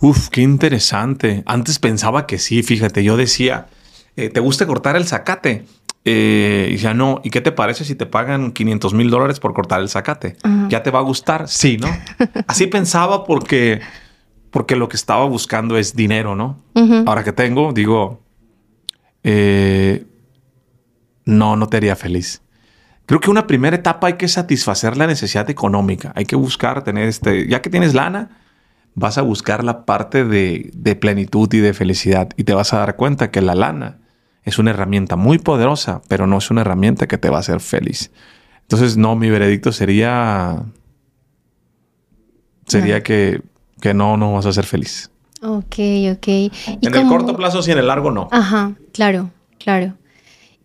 Uf, 0.00 0.28
qué 0.28 0.42
interesante. 0.42 1.42
Antes 1.46 1.78
pensaba 1.78 2.26
que 2.26 2.38
sí, 2.38 2.62
fíjate, 2.62 3.02
yo 3.02 3.16
decía, 3.16 3.68
eh, 4.16 4.28
¿te 4.28 4.40
gusta 4.40 4.66
cortar 4.66 4.96
el 4.96 5.06
zacate? 5.06 5.64
Eh, 6.06 6.66
y 6.68 6.72
decía, 6.72 6.92
no, 6.92 7.20
¿y 7.24 7.30
qué 7.30 7.40
te 7.40 7.50
parece 7.50 7.84
si 7.84 7.94
te 7.94 8.04
pagan 8.04 8.52
500 8.52 8.92
mil 8.92 9.10
dólares 9.10 9.40
por 9.40 9.54
cortar 9.54 9.80
el 9.80 9.88
zacate? 9.88 10.36
¿Ya 10.68 10.82
te 10.82 10.90
va 10.90 10.98
a 10.98 11.02
gustar? 11.02 11.48
Sí, 11.48 11.78
¿no? 11.78 11.88
Así 12.46 12.66
pensaba 12.66 13.24
porque, 13.24 13.80
porque 14.50 14.76
lo 14.76 14.88
que 14.88 14.96
estaba 14.96 15.24
buscando 15.24 15.78
es 15.78 15.96
dinero, 15.96 16.36
¿no? 16.36 16.62
Ahora 17.06 17.24
que 17.24 17.32
tengo, 17.32 17.72
digo, 17.72 18.22
eh, 19.22 20.04
no, 21.24 21.56
no 21.56 21.68
te 21.68 21.78
haría 21.78 21.96
feliz. 21.96 22.42
Creo 23.06 23.20
que 23.20 23.30
una 23.30 23.46
primera 23.46 23.76
etapa 23.76 24.06
hay 24.06 24.14
que 24.14 24.28
satisfacer 24.28 24.96
la 24.96 25.06
necesidad 25.06 25.48
económica. 25.50 26.12
Hay 26.14 26.24
que 26.24 26.36
buscar 26.36 26.84
tener 26.84 27.08
este, 27.08 27.46
ya 27.48 27.60
que 27.60 27.70
tienes 27.70 27.94
lana, 27.94 28.38
vas 28.94 29.18
a 29.18 29.22
buscar 29.22 29.62
la 29.62 29.84
parte 29.84 30.24
de, 30.24 30.96
plenitud 31.00 31.52
y 31.52 31.58
de 31.58 31.74
felicidad 31.74 32.30
y 32.36 32.44
te 32.44 32.54
vas 32.54 32.72
a 32.72 32.78
dar 32.78 32.96
cuenta 32.96 33.30
que 33.30 33.42
la 33.42 33.54
lana 33.54 33.98
es 34.44 34.58
una 34.58 34.70
herramienta 34.70 35.16
muy 35.16 35.38
poderosa, 35.38 36.02
pero 36.08 36.26
no 36.26 36.38
es 36.38 36.50
una 36.50 36.60
herramienta 36.60 37.06
que 37.06 37.18
te 37.18 37.30
va 37.30 37.38
a 37.38 37.40
hacer 37.40 37.60
feliz. 37.60 38.10
Entonces, 38.62 38.96
no, 38.96 39.16
mi 39.16 39.30
veredicto 39.30 39.72
sería, 39.72 40.62
sería 42.66 43.02
que, 43.02 43.42
que 43.80 43.94
no, 43.94 44.16
no 44.16 44.34
vas 44.34 44.46
a 44.46 44.52
ser 44.52 44.64
feliz. 44.64 45.10
Ok, 45.42 45.76
ok. 46.12 46.28
en 46.28 46.94
el 46.94 47.06
corto 47.06 47.36
plazo 47.36 47.62
sí, 47.62 47.70
en 47.70 47.78
el 47.78 47.86
largo 47.86 48.10
no. 48.10 48.28
Ajá, 48.30 48.74
claro, 48.92 49.30
claro. 49.58 49.94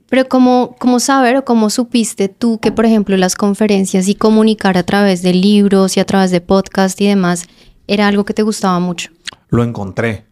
Pero 0.10 0.28
¿cómo, 0.28 0.76
¿cómo 0.80 1.00
saber 1.00 1.38
o 1.38 1.46
cómo 1.46 1.70
supiste 1.70 2.30
tú 2.30 2.60
que, 2.60 2.72
por 2.72 2.86
ejemplo, 2.86 3.16
las 3.16 3.36
conferencias 3.36 4.08
y 4.08 4.16
comunicar 4.16 4.78
a 4.78 4.84
través 4.84 5.22
de 5.22 5.34
libros 5.34 5.98
y 5.98 6.00
a 6.00 6.06
través 6.06 6.32
de 6.32 6.42
podcast 6.42 7.00
y 7.00 7.08
demás 7.08 7.46
era 7.88 8.08
algo 8.08 8.26
que 8.26 8.34
te 8.34 8.42
gustaba 8.42 8.80
mucho? 8.80 9.12
Lo 9.50 9.64
encontré. 9.64 10.26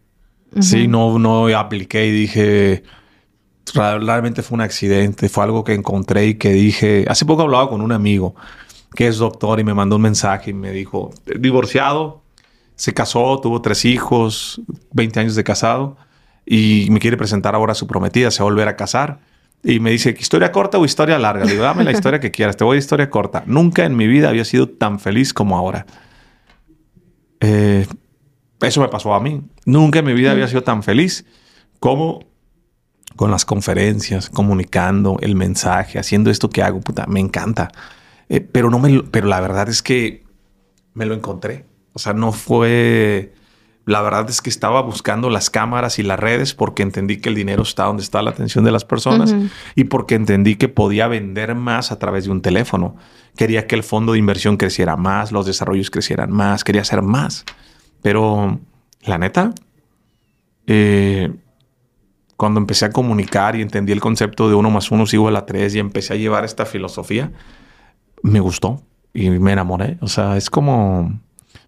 Sí, 0.60 0.88
no, 0.88 1.18
no 1.18 1.46
apliqué 1.56 2.06
y 2.06 2.10
dije, 2.10 2.82
realmente 3.74 4.42
fue 4.42 4.56
un 4.56 4.60
accidente, 4.62 5.28
fue 5.28 5.44
algo 5.44 5.64
que 5.64 5.74
encontré 5.74 6.26
y 6.26 6.34
que 6.34 6.52
dije, 6.52 7.04
hace 7.08 7.24
poco 7.24 7.42
hablaba 7.42 7.68
con 7.68 7.80
un 7.80 7.92
amigo 7.92 8.34
que 8.94 9.06
es 9.06 9.18
doctor 9.18 9.60
y 9.60 9.64
me 9.64 9.74
mandó 9.74 9.96
un 9.96 10.02
mensaje 10.02 10.50
y 10.50 10.54
me 10.54 10.72
dijo, 10.72 11.10
divorciado, 11.38 12.22
se 12.76 12.94
casó, 12.94 13.40
tuvo 13.40 13.60
tres 13.60 13.84
hijos, 13.84 14.60
20 14.92 15.20
años 15.20 15.34
de 15.34 15.44
casado 15.44 15.96
y 16.46 16.88
me 16.90 16.98
quiere 16.98 17.16
presentar 17.16 17.54
ahora 17.54 17.72
a 17.72 17.74
su 17.74 17.86
prometida, 17.86 18.30
se 18.30 18.42
va 18.42 18.48
a 18.48 18.50
volver 18.50 18.68
a 18.68 18.76
casar. 18.76 19.20
Y 19.62 19.80
me 19.80 19.90
dice, 19.90 20.14
¿historia 20.18 20.52
corta 20.52 20.78
o 20.78 20.84
historia 20.84 21.18
larga? 21.18 21.44
Le 21.44 21.52
digo, 21.52 21.64
dame 21.64 21.84
la 21.84 21.90
historia 21.90 22.20
que 22.20 22.30
quieras, 22.30 22.56
te 22.56 22.64
voy 22.64 22.76
a 22.76 22.78
historia 22.78 23.10
corta. 23.10 23.42
Nunca 23.46 23.84
en 23.84 23.96
mi 23.96 24.06
vida 24.06 24.28
había 24.28 24.44
sido 24.44 24.68
tan 24.68 25.00
feliz 25.00 25.34
como 25.34 25.58
ahora. 25.58 25.84
Eh, 27.40 27.86
eso 28.60 28.80
me 28.80 28.88
pasó 28.88 29.12
a 29.14 29.20
mí. 29.20 29.42
Nunca 29.64 29.98
en 29.98 30.04
mi 30.04 30.14
vida 30.14 30.30
había 30.30 30.46
sido 30.48 30.62
tan 30.62 30.82
feliz 30.82 31.26
como 31.80 32.27
con 33.18 33.32
las 33.32 33.44
conferencias, 33.44 34.30
comunicando 34.30 35.18
el 35.20 35.34
mensaje, 35.34 35.98
haciendo 35.98 36.30
esto 36.30 36.50
que 36.50 36.62
hago. 36.62 36.80
Puta, 36.80 37.04
me 37.08 37.18
encanta. 37.18 37.68
Eh, 38.28 38.40
pero 38.40 38.70
no 38.70 38.78
me, 38.78 39.02
pero 39.02 39.26
la 39.26 39.40
verdad 39.40 39.68
es 39.68 39.82
que 39.82 40.24
me 40.94 41.04
lo 41.04 41.14
encontré. 41.14 41.66
O 41.94 41.98
sea, 41.98 42.12
no 42.12 42.30
fue. 42.30 43.34
La 43.86 44.02
verdad 44.02 44.30
es 44.30 44.40
que 44.40 44.50
estaba 44.50 44.82
buscando 44.82 45.30
las 45.30 45.50
cámaras 45.50 45.98
y 45.98 46.04
las 46.04 46.20
redes 46.20 46.54
porque 46.54 46.84
entendí 46.84 47.16
que 47.16 47.28
el 47.28 47.34
dinero 47.34 47.62
está 47.62 47.86
donde 47.86 48.04
está 48.04 48.22
la 48.22 48.30
atención 48.30 48.64
de 48.64 48.70
las 48.70 48.84
personas 48.84 49.34
y 49.74 49.84
porque 49.84 50.14
entendí 50.14 50.54
que 50.54 50.68
podía 50.68 51.08
vender 51.08 51.56
más 51.56 51.90
a 51.90 51.98
través 51.98 52.26
de 52.26 52.30
un 52.30 52.40
teléfono. 52.40 52.94
Quería 53.34 53.66
que 53.66 53.74
el 53.74 53.82
fondo 53.82 54.12
de 54.12 54.18
inversión 54.20 54.58
creciera 54.58 54.96
más, 54.96 55.32
los 55.32 55.44
desarrollos 55.44 55.90
crecieran 55.90 56.30
más, 56.30 56.62
quería 56.62 56.82
hacer 56.82 57.02
más. 57.02 57.46
Pero 58.00 58.60
la 59.02 59.18
neta, 59.18 59.54
eh, 60.66 61.32
cuando 62.38 62.60
empecé 62.60 62.84
a 62.84 62.90
comunicar 62.90 63.56
y 63.56 63.62
entendí 63.62 63.92
el 63.92 64.00
concepto 64.00 64.48
de 64.48 64.54
uno 64.54 64.70
más 64.70 64.92
uno 64.92 65.02
es 65.02 65.12
igual 65.12 65.34
a 65.34 65.44
tres 65.44 65.74
y 65.74 65.80
empecé 65.80 66.14
a 66.14 66.16
llevar 66.16 66.44
esta 66.44 66.64
filosofía, 66.64 67.32
me 68.22 68.38
gustó 68.38 68.80
y 69.12 69.28
me 69.28 69.52
enamoré. 69.52 69.98
O 70.02 70.06
sea, 70.06 70.36
es 70.36 70.48
como 70.48 71.20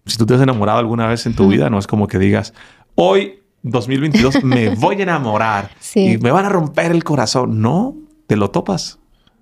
si 0.05 0.17
tú 0.17 0.25
te 0.25 0.33
has 0.35 0.41
enamorado 0.41 0.79
alguna 0.79 1.07
vez 1.07 1.25
en 1.25 1.35
tu 1.35 1.49
vida, 1.49 1.69
no 1.69 1.77
es 1.77 1.87
como 1.87 2.07
que 2.07 2.17
digas, 2.17 2.53
hoy 2.95 3.41
2022 3.63 4.45
me 4.45 4.73
voy 4.75 4.95
a 5.01 5.03
enamorar 5.03 5.71
y 5.95 6.17
me 6.17 6.31
van 6.31 6.45
a 6.45 6.49
romper 6.49 6.93
el 6.93 7.03
corazón. 7.03 7.61
No, 7.61 7.97
te 8.27 8.37
lo 8.37 8.49
topas. 8.49 8.97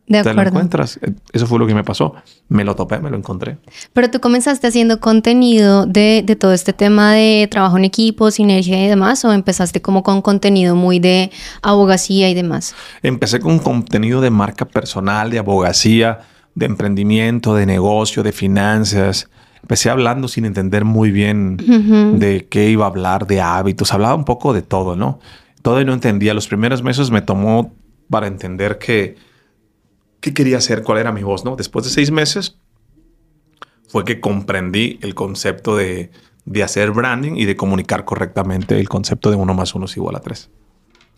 De 0.09 0.23
te 0.23 0.33
lo 0.33 0.41
encuentras. 0.41 0.99
Eso 1.31 1.45
fue 1.45 1.59
lo 1.59 1.67
que 1.67 1.75
me 1.75 1.83
pasó. 1.83 2.15
Me 2.47 2.63
lo 2.65 2.75
topé, 2.75 2.99
me 2.99 3.11
lo 3.11 3.15
encontré. 3.15 3.59
Pero 3.93 4.09
tú 4.09 4.19
comenzaste 4.19 4.65
haciendo 4.65 4.99
contenido 4.99 5.85
de, 5.85 6.23
de, 6.25 6.35
todo 6.35 6.51
este 6.51 6.73
tema 6.73 7.13
de 7.13 7.47
trabajo 7.49 7.77
en 7.77 7.85
equipo, 7.85 8.31
sinergia 8.31 8.83
y 8.83 8.87
demás, 8.87 9.23
o 9.23 9.31
empezaste 9.31 9.83
como 9.83 10.01
con 10.01 10.23
contenido 10.23 10.75
muy 10.75 10.97
de 10.97 11.29
abogacía 11.61 12.27
y 12.27 12.33
demás? 12.33 12.73
Empecé 13.03 13.39
con 13.39 13.59
contenido 13.59 14.19
de 14.19 14.31
marca 14.31 14.65
personal, 14.65 15.29
de 15.29 15.37
abogacía, 15.37 16.21
de 16.55 16.65
emprendimiento, 16.65 17.53
de 17.53 17.67
negocio, 17.67 18.23
de 18.23 18.31
finanzas. 18.31 19.29
Empecé 19.61 19.91
hablando 19.91 20.27
sin 20.27 20.45
entender 20.45 20.85
muy 20.85 21.11
bien 21.11 21.57
de 22.19 22.47
qué 22.49 22.71
iba 22.71 22.85
a 22.85 22.87
hablar, 22.87 23.27
de 23.27 23.41
hábitos. 23.41 23.93
Hablaba 23.93 24.15
un 24.15 24.25
poco 24.25 24.53
de 24.53 24.63
todo, 24.63 24.95
¿no? 24.95 25.19
Todo 25.61 25.79
y 25.81 25.85
no 25.85 25.93
entendía. 25.93 26.33
Los 26.33 26.47
primeros 26.47 26.81
meses 26.81 27.11
me 27.11 27.21
tomó 27.21 27.73
para 28.09 28.27
entender 28.27 28.79
que, 28.79 29.17
qué 30.19 30.33
quería 30.33 30.57
hacer, 30.57 30.83
cuál 30.83 30.99
era 30.99 31.11
mi 31.11 31.23
voz, 31.23 31.45
¿no? 31.45 31.55
Después 31.55 31.85
de 31.85 31.91
seis 31.91 32.11
meses 32.11 32.57
fue 33.87 34.05
que 34.05 34.19
comprendí 34.19 34.99
el 35.01 35.15
concepto 35.15 35.75
de, 35.75 36.11
de 36.45 36.63
hacer 36.63 36.91
branding 36.91 37.33
y 37.35 37.45
de 37.45 37.55
comunicar 37.55 38.05
correctamente 38.05 38.79
el 38.79 38.89
concepto 38.89 39.29
de 39.29 39.35
uno 39.35 39.53
más 39.53 39.75
uno 39.75 39.85
es 39.85 39.95
igual 39.97 40.15
a 40.15 40.19
tres. 40.19 40.49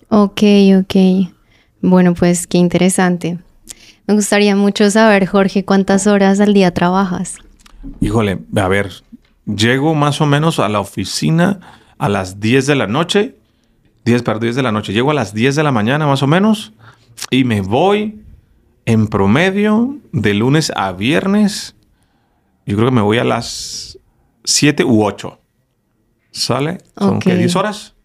Ok, 0.10 0.42
ok. 0.80 0.96
Bueno, 1.82 2.14
pues 2.14 2.48
qué 2.48 2.58
interesante. 2.58 3.40
Me 4.08 4.14
gustaría 4.14 4.56
mucho 4.56 4.90
saber, 4.92 5.26
Jorge, 5.26 5.64
cuántas 5.64 6.06
horas 6.08 6.40
al 6.40 6.54
día 6.54 6.74
trabajas. 6.74 7.38
Híjole, 8.00 8.40
a 8.56 8.68
ver, 8.68 8.92
llego 9.46 9.96
más 9.96 10.22
o 10.22 10.26
menos 10.26 10.60
a 10.60 10.70
la 10.70 10.80
oficina 10.80 11.60
a 11.98 12.10
las 12.10 12.40
10 12.40 12.68
de 12.68 12.76
la 12.76 12.88
noche. 12.88 13.38
10, 14.06 14.24
perdón, 14.24 14.42
10 14.42 14.56
de 14.56 14.64
la 14.64 14.72
noche. 14.72 14.94
Llego 14.94 15.12
a 15.12 15.14
las 15.14 15.34
10 15.34 15.56
de 15.56 15.64
la 15.64 15.72
mañana 15.72 16.08
más 16.08 16.24
o 16.24 16.28
menos 16.28 16.74
y 17.30 17.44
me 17.44 17.62
voy 17.62 18.22
en 18.86 19.08
promedio 19.08 19.98
de 20.12 20.34
lunes 20.34 20.72
a 20.76 20.92
viernes. 20.92 21.76
Yo 22.66 22.76
creo 22.76 22.90
que 22.90 22.96
me 22.96 23.02
voy 23.02 23.18
a 23.18 23.24
las 23.24 23.98
7 24.44 24.84
u 24.84 25.04
8. 25.04 25.40
¿Sale? 26.32 26.80
¿Son 26.98 27.20
que 27.20 27.36
10 27.36 27.56
horas? 27.56 27.96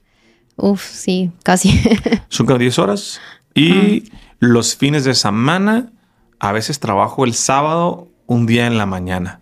Uf, 0.56 0.82
sí, 0.82 1.30
casi. 1.42 1.80
Son 2.28 2.46
como 2.46 2.58
10 2.58 2.78
horas. 2.78 3.20
Y 3.54 4.10
los 4.38 4.76
fines 4.76 5.04
de 5.04 5.14
semana, 5.14 5.92
a 6.38 6.52
veces 6.52 6.80
trabajo 6.80 7.24
el 7.24 7.34
sábado 7.34 8.08
un 8.26 8.46
día 8.46 8.66
en 8.66 8.78
la 8.78 8.86
mañana. 8.86 9.40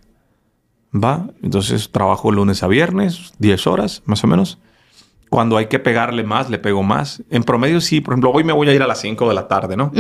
¿va? 0.95 1.27
Entonces 1.43 1.91
trabajo 1.91 2.31
lunes 2.31 2.63
a 2.63 2.69
viernes, 2.69 3.33
10 3.39 3.67
horas 3.67 4.03
más 4.07 4.23
o 4.25 4.27
menos. 4.27 4.59
Cuando 5.35 5.57
hay 5.57 5.67
que 5.67 5.81
pegarle 5.81 6.23
más, 6.23 6.49
le 6.49 6.61
pego 6.61 6.85
más. 6.85 7.21
En 7.29 7.43
promedio, 7.43 7.81
sí, 7.81 8.01
por 8.01 8.15
ejemplo, 8.15 8.31
hoy 8.31 8.45
me 8.45 8.53
voy 8.53 8.69
a 8.69 8.73
ir 8.73 8.81
a 8.85 8.87
las 8.87 9.01
5 9.01 9.29
de 9.29 9.35
la 9.35 9.49
tarde, 9.49 9.77
¿no? 9.77 9.91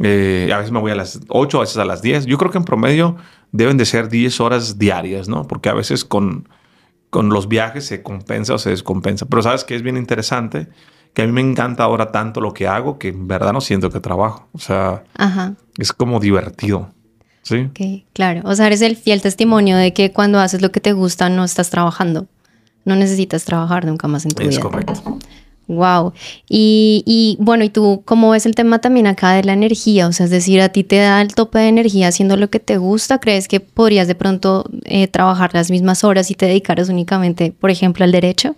Eh, 0.00 0.50
a 0.50 0.56
veces 0.56 0.72
me 0.72 0.80
voy 0.80 0.92
a 0.92 0.94
las 0.94 1.20
8, 1.28 1.58
a 1.58 1.60
veces 1.60 1.76
a 1.76 1.84
las 1.84 2.00
10. 2.00 2.24
Yo 2.24 2.38
creo 2.38 2.50
que 2.50 2.56
en 2.56 2.64
promedio 2.64 3.16
deben 3.50 3.76
de 3.76 3.84
ser 3.84 4.08
10 4.08 4.40
horas 4.40 4.78
diarias, 4.78 5.28
¿no? 5.28 5.46
Porque 5.46 5.68
a 5.68 5.74
veces 5.74 6.06
con, 6.06 6.48
con 7.10 7.28
los 7.28 7.48
viajes 7.48 7.84
se 7.84 8.02
compensa 8.02 8.54
o 8.54 8.58
se 8.58 8.70
descompensa. 8.70 9.26
Pero 9.26 9.42
sabes 9.42 9.64
que 9.64 9.74
es 9.74 9.82
bien 9.82 9.98
interesante 9.98 10.68
que 11.12 11.20
a 11.20 11.26
mí 11.26 11.32
me 11.32 11.42
encanta 11.42 11.84
ahora 11.84 12.10
tanto 12.10 12.40
lo 12.40 12.54
que 12.54 12.66
hago 12.66 12.98
que 12.98 13.08
en 13.08 13.28
verdad 13.28 13.52
no 13.52 13.60
siento 13.60 13.90
que 13.90 14.00
trabajo. 14.00 14.48
O 14.52 14.58
sea, 14.58 15.04
Ajá. 15.18 15.52
es 15.76 15.92
como 15.92 16.18
divertido. 16.18 16.88
Sí. 17.42 17.68
Ok, 17.68 18.06
claro. 18.14 18.40
O 18.44 18.54
sea, 18.54 18.68
eres 18.68 18.80
el 18.80 18.96
fiel 18.96 19.20
testimonio 19.20 19.76
de 19.76 19.92
que 19.92 20.12
cuando 20.12 20.40
haces 20.40 20.62
lo 20.62 20.72
que 20.72 20.80
te 20.80 20.94
gusta 20.94 21.28
no 21.28 21.44
estás 21.44 21.68
trabajando. 21.68 22.26
No 22.84 22.96
necesitas 22.96 23.44
trabajar 23.44 23.84
nunca 23.86 24.08
más 24.08 24.24
en 24.24 24.32
tu 24.32 24.42
Es 24.42 24.48
vida. 24.50 24.60
correcto. 24.60 25.18
Wow. 25.68 26.12
Y, 26.48 27.02
y 27.06 27.36
bueno, 27.40 27.64
¿y 27.64 27.70
tú 27.70 28.02
cómo 28.04 28.30
ves 28.30 28.44
el 28.46 28.54
tema 28.54 28.80
también 28.80 29.06
acá 29.06 29.32
de 29.32 29.44
la 29.44 29.52
energía? 29.54 30.08
O 30.08 30.12
sea, 30.12 30.24
es 30.24 30.30
decir, 30.30 30.60
a 30.60 30.68
ti 30.70 30.84
te 30.84 30.96
da 30.96 31.22
el 31.22 31.34
tope 31.34 31.60
de 31.60 31.68
energía 31.68 32.08
haciendo 32.08 32.36
lo 32.36 32.50
que 32.50 32.58
te 32.60 32.76
gusta. 32.76 33.20
¿Crees 33.20 33.48
que 33.48 33.60
podrías 33.60 34.08
de 34.08 34.14
pronto 34.14 34.64
eh, 34.84 35.06
trabajar 35.08 35.54
las 35.54 35.70
mismas 35.70 36.04
horas 36.04 36.30
y 36.30 36.34
te 36.34 36.46
dedicaras 36.46 36.88
únicamente, 36.88 37.52
por 37.58 37.70
ejemplo, 37.70 38.04
al 38.04 38.12
derecho? 38.12 38.56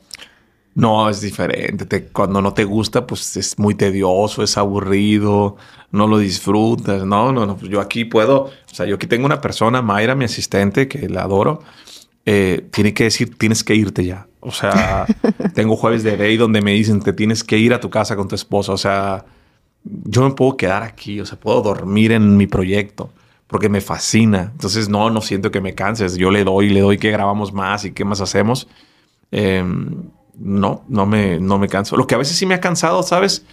No, 0.74 1.08
es 1.08 1.20
diferente. 1.20 1.84
Te- 1.86 2.06
cuando 2.06 2.40
no 2.42 2.52
te 2.52 2.64
gusta, 2.64 3.06
pues 3.06 3.36
es 3.36 3.58
muy 3.60 3.76
tedioso, 3.76 4.42
es 4.42 4.56
aburrido, 4.58 5.56
no 5.92 6.08
lo 6.08 6.18
disfrutas. 6.18 7.04
No, 7.04 7.30
no, 7.32 7.46
no. 7.46 7.56
pues 7.56 7.70
Yo 7.70 7.80
aquí 7.80 8.06
puedo, 8.06 8.44
o 8.46 8.50
sea, 8.74 8.86
yo 8.86 8.96
aquí 8.96 9.06
tengo 9.06 9.26
una 9.26 9.40
persona, 9.40 9.82
Mayra, 9.82 10.16
mi 10.16 10.24
asistente, 10.24 10.88
que 10.88 11.08
la 11.08 11.22
adoro. 11.22 11.62
Eh, 12.26 12.66
tiene 12.70 12.94
que 12.94 13.04
decir, 13.04 13.36
tienes 13.36 13.62
que 13.64 13.74
irte 13.74 14.04
ya. 14.04 14.26
O 14.40 14.50
sea, 14.52 15.06
tengo 15.54 15.76
jueves 15.76 16.02
de 16.02 16.16
day 16.16 16.36
donde 16.36 16.60
me 16.62 16.72
dicen, 16.72 17.00
te 17.00 17.12
tienes 17.12 17.44
que 17.44 17.58
ir 17.58 17.72
a 17.74 17.80
tu 17.80 17.90
casa 17.90 18.16
con 18.16 18.28
tu 18.28 18.34
esposa. 18.34 18.72
O 18.72 18.78
sea, 18.78 19.24
yo 19.84 20.22
me 20.28 20.34
puedo 20.34 20.56
quedar 20.56 20.82
aquí, 20.82 21.20
o 21.20 21.26
sea, 21.26 21.38
puedo 21.38 21.60
dormir 21.62 22.12
en 22.12 22.36
mi 22.36 22.46
proyecto 22.46 23.10
porque 23.46 23.68
me 23.68 23.80
fascina. 23.80 24.50
Entonces, 24.52 24.88
no, 24.88 25.10
no 25.10 25.20
siento 25.20 25.50
que 25.50 25.60
me 25.60 25.74
canses. 25.74 26.16
Yo 26.16 26.30
le 26.30 26.44
doy, 26.44 26.70
le 26.70 26.80
doy 26.80 26.98
que 26.98 27.10
grabamos 27.10 27.52
más 27.52 27.84
y 27.84 27.92
qué 27.92 28.04
más 28.04 28.20
hacemos. 28.20 28.66
Eh, 29.30 29.62
no, 30.38 30.84
no 30.88 31.06
me, 31.06 31.38
no 31.40 31.58
me 31.58 31.68
canso. 31.68 31.96
Lo 31.96 32.06
que 32.06 32.14
a 32.14 32.18
veces 32.18 32.36
sí 32.36 32.46
me 32.46 32.54
ha 32.54 32.60
cansado, 32.60 33.02
¿sabes? 33.02 33.44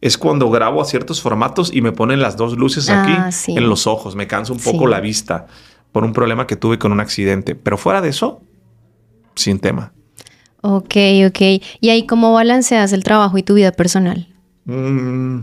Es 0.00 0.16
cuando 0.16 0.48
grabo 0.50 0.80
a 0.80 0.86
ciertos 0.86 1.20
formatos 1.20 1.70
y 1.74 1.82
me 1.82 1.92
ponen 1.92 2.22
las 2.22 2.36
dos 2.38 2.56
luces 2.56 2.88
aquí 2.88 3.12
Ah, 3.14 3.30
sí. 3.32 3.54
en 3.56 3.68
los 3.68 3.86
ojos. 3.86 4.16
Me 4.16 4.26
cansa 4.26 4.52
un 4.54 4.58
poco 4.60 4.84
Sí. 4.86 4.90
la 4.90 5.00
vista 5.00 5.46
por 5.92 6.04
un 6.04 6.12
problema 6.12 6.46
que 6.46 6.56
tuve 6.56 6.78
con 6.78 6.92
un 6.92 7.00
accidente. 7.00 7.54
Pero 7.54 7.76
fuera 7.76 8.00
de 8.00 8.10
eso, 8.10 8.40
sin 9.34 9.58
tema. 9.58 9.92
Ok, 10.62 10.94
ok. 11.26 11.40
¿Y 11.80 11.88
ahí 11.88 12.06
cómo 12.06 12.32
balanceas 12.32 12.92
el 12.92 13.04
trabajo 13.04 13.38
y 13.38 13.42
tu 13.42 13.54
vida 13.54 13.72
personal? 13.72 14.28
Mm, 14.64 15.40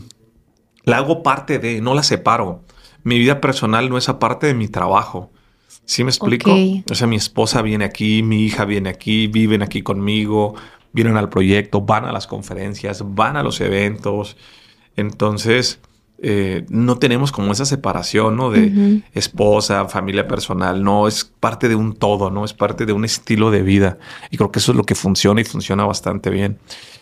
la 0.84 0.98
hago 0.98 1.24
parte 1.24 1.60
de, 1.60 1.82
no 1.82 1.94
la 1.94 2.04
separo. 2.04 2.64
Mi 3.04 3.18
vida 3.20 3.42
personal 3.42 3.90
no 3.90 3.98
es 3.98 4.10
aparte 4.10 4.48
de 4.48 4.54
mi 4.54 4.68
trabajo. 4.68 5.32
¿Sí 5.86 6.04
me 6.04 6.10
explico? 6.10 6.54
O 6.92 6.96
sea, 6.96 7.08
mi 7.08 7.16
esposa 7.16 7.62
viene 7.62 7.86
aquí, 7.86 8.22
mi 8.22 8.44
hija 8.44 8.66
viene 8.66 8.90
aquí, 8.90 9.28
viven 9.28 9.62
aquí 9.62 9.82
conmigo, 9.82 10.56
vienen 10.92 11.16
al 11.16 11.30
proyecto, 11.30 11.82
van 11.82 12.06
a 12.06 12.12
las 12.12 12.28
conferencias, 12.28 13.04
van 13.16 13.38
a 13.38 13.44
los 13.44 13.62
eventos. 13.62 14.36
Entonces, 14.98 15.80
eh, 16.20 16.66
no 16.70 16.98
tenemos 16.98 17.32
como 17.32 17.52
esa 17.52 17.66
separación, 17.66 18.36
¿no? 18.36 18.50
De 18.50 19.02
esposa, 19.14 19.88
familia 19.88 20.28
personal. 20.28 20.84
No, 20.84 21.08
es 21.08 21.26
parte 21.26 21.70
de 21.70 21.76
un 21.76 21.94
todo, 21.94 22.32
¿no? 22.32 22.44
Es 22.44 22.54
parte 22.54 22.86
de 22.86 22.94
un 22.94 23.06
estilo 23.06 23.52
de 23.52 23.62
vida. 23.62 24.00
Y 24.32 24.38
creo 24.38 24.52
que 24.52 24.60
eso 24.60 24.72
es 24.72 24.78
lo 24.78 24.84
que 24.84 24.96
funciona 24.96 25.42
y 25.42 25.44
funciona 25.44 25.86
bastante 25.86 26.30
bien. 26.30 26.58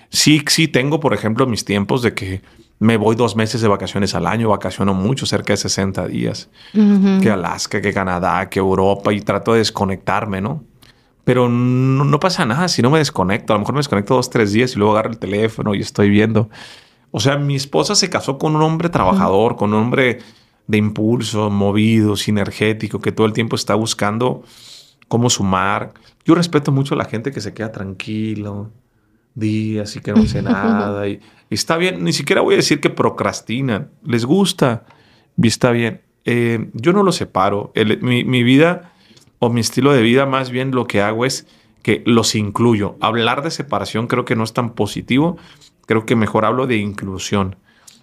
Sí, 0.10 0.44
sí 0.48 0.68
tengo, 0.68 1.00
por 1.00 1.14
ejemplo, 1.14 1.48
mis 1.48 1.64
tiempos 1.66 2.02
de 2.02 2.14
que 2.14 2.42
me 2.80 2.98
voy 2.98 3.16
dos 3.16 3.36
meses 3.36 3.62
de 3.62 3.70
vacaciones 3.70 4.16
al 4.16 4.28
año, 4.28 4.50
vacaciono 4.50 4.94
mucho, 4.94 5.26
cerca 5.26 5.54
de 5.54 5.58
60 5.58 6.08
días. 6.08 6.50
Que 7.22 7.30
Alaska, 7.30 7.82
que 7.82 7.94
Canadá, 7.94 8.50
que 8.50 8.60
Europa 8.60 9.14
y 9.14 9.22
trato 9.22 9.54
de 9.54 9.60
desconectarme, 9.60 10.42
¿no? 10.42 10.64
Pero 11.24 11.50
no, 11.50 12.04
no 12.04 12.20
pasa 12.20 12.46
nada 12.46 12.68
si 12.68 12.82
no 12.82 12.92
me 12.92 13.00
desconecto. 13.00 13.54
A 13.54 13.56
lo 13.56 13.62
mejor 13.62 13.76
me 13.76 13.80
desconecto 13.80 14.16
dos, 14.16 14.30
tres 14.30 14.52
días 14.52 14.76
y 14.76 14.80
luego 14.80 14.94
agarro 14.94 15.12
el 15.12 15.18
teléfono 15.18 15.74
y 15.74 15.80
estoy 15.80 16.10
viendo. 16.10 16.50
O 17.16 17.20
sea, 17.22 17.38
mi 17.38 17.56
esposa 17.56 17.96
se 17.96 18.10
casó 18.10 18.38
con 18.38 18.56
un 18.58 18.62
hombre 18.62 18.90
trabajador, 18.90 19.56
con 19.56 19.74
un 19.74 19.80
hombre 19.84 20.20
de 20.68 20.78
impulso, 20.78 21.50
movido, 21.50 22.18
sinergético, 22.18 23.00
que 23.00 23.14
todo 23.14 23.26
el 23.26 23.32
tiempo 23.32 23.56
está 23.56 23.74
buscando 23.76 24.44
cómo 25.08 25.30
sumar. 25.30 25.94
Yo 26.26 26.36
respeto 26.36 26.72
mucho 26.74 26.94
a 26.94 26.98
la 26.98 27.06
gente 27.06 27.32
que 27.32 27.40
se 27.40 27.54
queda 27.54 27.72
tranquilo, 27.72 28.70
días 29.34 29.96
y 29.96 30.02
que 30.02 30.12
no 30.12 30.24
hace 30.24 30.42
nada. 30.42 31.08
Y, 31.08 31.22
y 31.50 31.54
está 31.56 31.78
bien, 31.78 32.04
ni 32.04 32.12
siquiera 32.12 32.42
voy 32.42 32.56
a 32.56 32.58
decir 32.58 32.82
que 32.82 32.90
procrastinan, 32.90 33.92
les 34.04 34.26
gusta 34.26 34.84
y 35.42 35.48
está 35.48 35.72
bien. 35.72 36.02
Eh, 36.26 36.70
yo 36.74 36.92
no 36.92 37.04
lo 37.04 37.12
separo. 37.14 37.72
El- 37.76 38.02
mi, 38.02 38.26
mi 38.26 38.44
vida 38.44 38.92
o 39.40 39.50
mi 39.50 39.62
estilo 39.62 39.94
de 39.94 40.02
vida, 40.02 40.26
más 40.26 40.50
bien 40.50 40.72
lo 40.72 40.86
que 40.86 41.02
hago 41.02 41.26
es 41.26 41.48
que 41.82 42.02
los 42.06 42.36
incluyo. 42.36 42.98
Hablar 43.00 43.42
de 43.44 43.52
separación 43.52 44.08
creo 44.08 44.26
que 44.26 44.36
no 44.36 44.44
es 44.44 44.52
tan 44.54 44.74
positivo. 44.74 45.38
Creo 45.86 46.06
que 46.06 46.16
mejor 46.16 46.46
hablo 46.46 46.68
de 46.68 46.78
inclusión. 46.78 47.56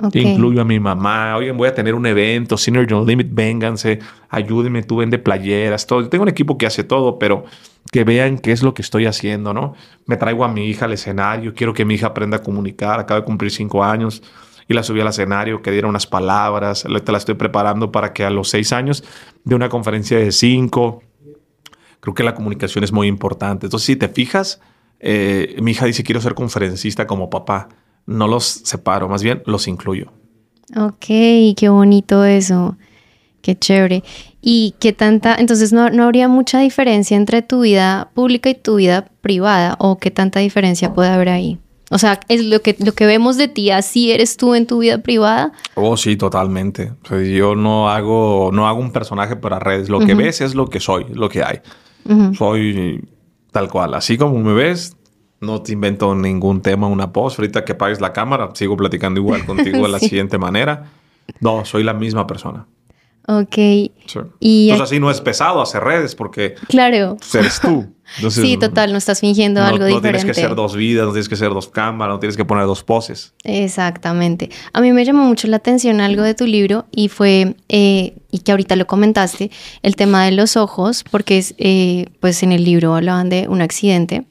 Ok. 0.03 0.17
Incluyo 0.17 0.63
a 0.63 0.65
mi 0.65 0.81
mamá. 0.81 1.37
Oigan, 1.37 1.57
voy 1.57 1.69
a 1.69 1.75
tener 1.75 1.95
un 1.95 2.07
evento, 2.07 2.57
No 2.71 3.05
Limit, 3.05 3.29
vénganse, 3.31 4.01
ayúdenme, 4.31 4.83
tú 4.83 4.97
vende 4.97 5.19
playeras, 5.19 5.87
todo. 5.87 6.01
Yo 6.01 6.09
tengo 6.09 6.23
un 6.23 6.29
equipo 6.29 6.59
que 6.59 6.67
hace 6.67 6.83
todo, 6.83 7.19
pero 7.19 7.45
que 7.91 8.05
vean 8.05 8.39
qué 8.39 8.53
es 8.53 8.63
lo 8.63 8.75
que 8.75 8.83
estoy 8.83 9.07
haciendo, 9.07 9.53
¿no? 9.53 9.75
Me 10.07 10.17
traigo 10.17 10.45
a 10.45 10.49
mi 10.49 10.67
hija 10.67 10.87
al 10.87 10.93
escenario, 10.93 11.55
quiero 11.55 11.75
que 11.75 11.85
mi 11.85 11.95
hija 11.95 12.09
aprenda 12.09 12.39
a 12.39 12.43
comunicar, 12.43 12.99
acaba 12.99 13.21
de 13.21 13.27
cumplir 13.27 13.51
cinco 13.51 13.85
años 13.85 14.23
y 14.69 14.75
la 14.75 14.83
subí 14.83 15.01
al 15.01 15.09
escenario, 15.09 15.61
que 15.61 15.71
diera 15.71 15.89
unas 15.89 16.07
palabras, 16.07 16.87
ahorita 16.87 17.13
la 17.13 17.19
estoy 17.19 17.35
preparando 17.35 17.93
para 17.93 18.13
que 18.13 18.25
a 18.25 18.31
los 18.31 18.49
seis 18.49 18.73
años 18.73 19.05
de 19.45 19.55
una 19.55 19.69
conferencia 19.69 20.19
de 20.19 20.33
cinco, 20.33 21.03
creo 22.01 22.15
que 22.15 22.23
la 22.23 22.35
comunicación 22.35 22.83
es 22.83 22.93
muy 22.93 23.09
importante. 23.09 23.67
Entonces, 23.67 23.87
si 23.87 23.97
te 23.97 24.09
fijas, 24.09 24.61
eh, 25.03 25.57
mi 25.61 25.73
hija 25.73 25.85
dice, 25.85 26.03
quiero 26.05 26.21
ser 26.21 26.35
conferencista 26.35 27.07
como 27.07 27.29
papá. 27.29 27.69
No 28.07 28.27
los 28.27 28.45
separo, 28.45 29.09
más 29.09 29.23
bien 29.23 29.43
los 29.47 29.69
incluyo. 29.69 30.13
Ok, 30.77 31.07
qué 31.57 31.69
bonito 31.69 32.25
eso. 32.25 32.77
Qué 33.43 33.59
chévere. 33.59 34.03
Y 34.41 34.75
qué 34.79 34.93
tanta, 34.93 35.37
entonces 35.39 35.73
no, 35.73 35.91
no 35.91 36.05
habría 36.05 36.29
mucha 36.29 36.61
diferencia 36.61 37.17
entre 37.17 37.43
tu 37.43 37.61
vida 37.61 38.11
pública 38.15 38.51
y 38.51 38.55
tu 38.55 38.77
vida 38.77 39.09
privada, 39.21 39.77
o 39.79 39.99
qué 39.99 40.11
tanta 40.11 40.41
diferencia 40.41 40.95
puede 40.95 41.11
haber 41.11 41.29
ahí. 41.29 41.59
O 41.91 41.99
sea, 41.99 42.21
es 42.29 42.45
lo 42.45 42.63
que, 42.63 42.75
lo 42.79 42.93
que 42.93 43.05
vemos 43.05 43.37
de 43.37 43.49
ti, 43.49 43.71
así 43.71 44.13
eres 44.13 44.39
tú 44.39 44.55
en 44.55 44.67
tu 44.67 44.79
vida 44.79 44.99
privada. 44.99 45.53
Oh, 45.75 45.97
sí, 45.99 46.17
totalmente. 46.17 46.93
O 47.05 47.09
sea, 47.09 47.23
yo 47.23 47.55
no 47.55 47.91
hago, 47.91 48.51
no 48.51 48.67
hago 48.67 48.81
un 48.81 48.93
personaje 48.93 49.37
para 49.37 49.59
redes. 49.59 49.91
Lo 49.91 50.01
que 50.01 50.15
ves 50.15 50.41
es 50.41 50.55
lo 50.55 50.69
que 50.69 50.81
soy, 50.81 51.05
lo 51.13 51.29
que 51.29 51.45
hay. 51.45 51.61
Soy 52.39 53.05
tal 53.53 53.69
cual. 53.69 53.95
Así 53.95 54.19
como 54.19 54.39
me 54.39 54.53
ves, 54.53 54.97
no 55.41 55.63
te 55.63 55.73
invento 55.73 56.15
ningún 56.15 56.63
tema, 56.63 56.89
una 56.89 57.13
post. 57.13 57.39
Ahorita 57.39 57.65
que 57.65 57.73
apagues 57.73 58.01
la 58.01 58.13
cámara, 58.13 58.51
sigo 58.55 58.77
platicando 58.77 59.21
igual 59.21 59.47
contigo 59.47 59.83
de 59.83 59.89
la 59.89 59.99
siguiente 60.01 60.39
manera. 60.39 60.91
No, 61.41 61.65
soy 61.65 61.85
la 61.85 61.95
misma 61.95 62.27
persona. 62.27 62.67
Ok. 63.29 63.55
Sí. 63.55 63.91
Y 64.41 64.71
Entonces 64.71 64.93
así 64.93 65.01
no 65.01 65.11
es 65.11 65.21
pesado 65.21 65.63
hacer 65.63 65.85
redes 65.85 66.15
porque 66.15 66.57
claro. 66.69 67.17
eres 67.35 67.61
tú. 67.61 67.95
Entonces, 68.17 68.45
Sí, 68.45 68.57
total, 68.57 68.93
no 68.93 68.99
estás 68.99 69.21
fingiendo 69.21 69.61
no, 69.61 69.67
algo 69.67 69.79
no 69.81 69.87
diferente. 69.87 70.19
tienes 70.19 70.25
que 70.37 70.41
ser 70.41 70.55
dos 70.55 70.77
vidas, 70.77 71.07
no 71.07 71.13
tienes 71.13 71.29
que 71.29 71.37
ser 71.37 71.51
dos 71.51 71.69
cámaras, 71.69 72.15
no 72.15 72.19
tienes 72.21 72.37
que 72.37 72.45
poner 72.45 72.67
dos 72.67 72.83
poses. 72.83 73.33
Exactamente. 73.45 74.51
A 74.73 74.81
mí 74.81 74.93
me 74.93 75.05
llamó 75.05 75.25
mucho 75.25 75.49
la 75.49 75.57
atención 75.57 76.01
algo 76.01 76.23
de 76.23 76.35
tu 76.35 76.47
libro 76.47 76.87
y 76.93 77.09
fue, 77.09 77.57
eh, 77.69 78.15
y 78.31 78.39
que 78.41 78.51
ahorita 78.53 78.77
lo 78.77 78.87
comentaste, 78.87 79.51
el 79.83 79.97
tema 79.97 80.25
de 80.25 80.33
los 80.33 80.57
ojos, 80.57 81.05
porque 81.11 81.39
es, 81.39 81.55
eh, 81.59 82.07
pues 82.21 82.43
en 82.43 82.53
el 82.53 82.65
libro 82.65 82.95
hablaban 82.95 83.29
de 83.31 83.49
un 83.49 83.63
accidente 83.63 84.25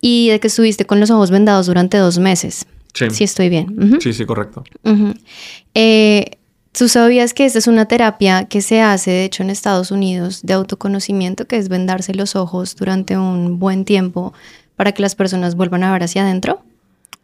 y 0.00 0.28
de 0.28 0.40
que 0.40 0.46
estuviste 0.48 0.84
con 0.84 1.00
los 1.00 1.10
ojos 1.10 1.30
vendados 1.30 1.66
durante 1.66 1.96
dos 1.98 2.18
meses. 2.18 2.66
Sí, 2.94 3.10
Sí, 3.10 3.24
estoy 3.24 3.48
bien. 3.50 3.98
Sí, 4.00 4.12
sí, 4.14 4.24
correcto. 4.24 4.64
Ujú. 4.84 5.12
Eh, 5.74 6.38
¿Tú 6.76 6.88
sabías 6.88 7.32
que 7.32 7.46
esta 7.46 7.58
es 7.58 7.68
una 7.68 7.86
terapia 7.86 8.44
que 8.44 8.60
se 8.60 8.82
hace, 8.82 9.10
de 9.10 9.24
hecho, 9.24 9.42
en 9.42 9.48
Estados 9.48 9.90
Unidos 9.90 10.42
de 10.42 10.52
autoconocimiento, 10.52 11.46
que 11.46 11.56
es 11.56 11.70
vendarse 11.70 12.12
los 12.12 12.36
ojos 12.36 12.76
durante 12.76 13.16
un 13.16 13.58
buen 13.58 13.86
tiempo 13.86 14.34
para 14.76 14.92
que 14.92 15.00
las 15.00 15.14
personas 15.14 15.54
vuelvan 15.54 15.84
a 15.84 15.92
ver 15.92 16.02
hacia 16.02 16.20
adentro? 16.20 16.60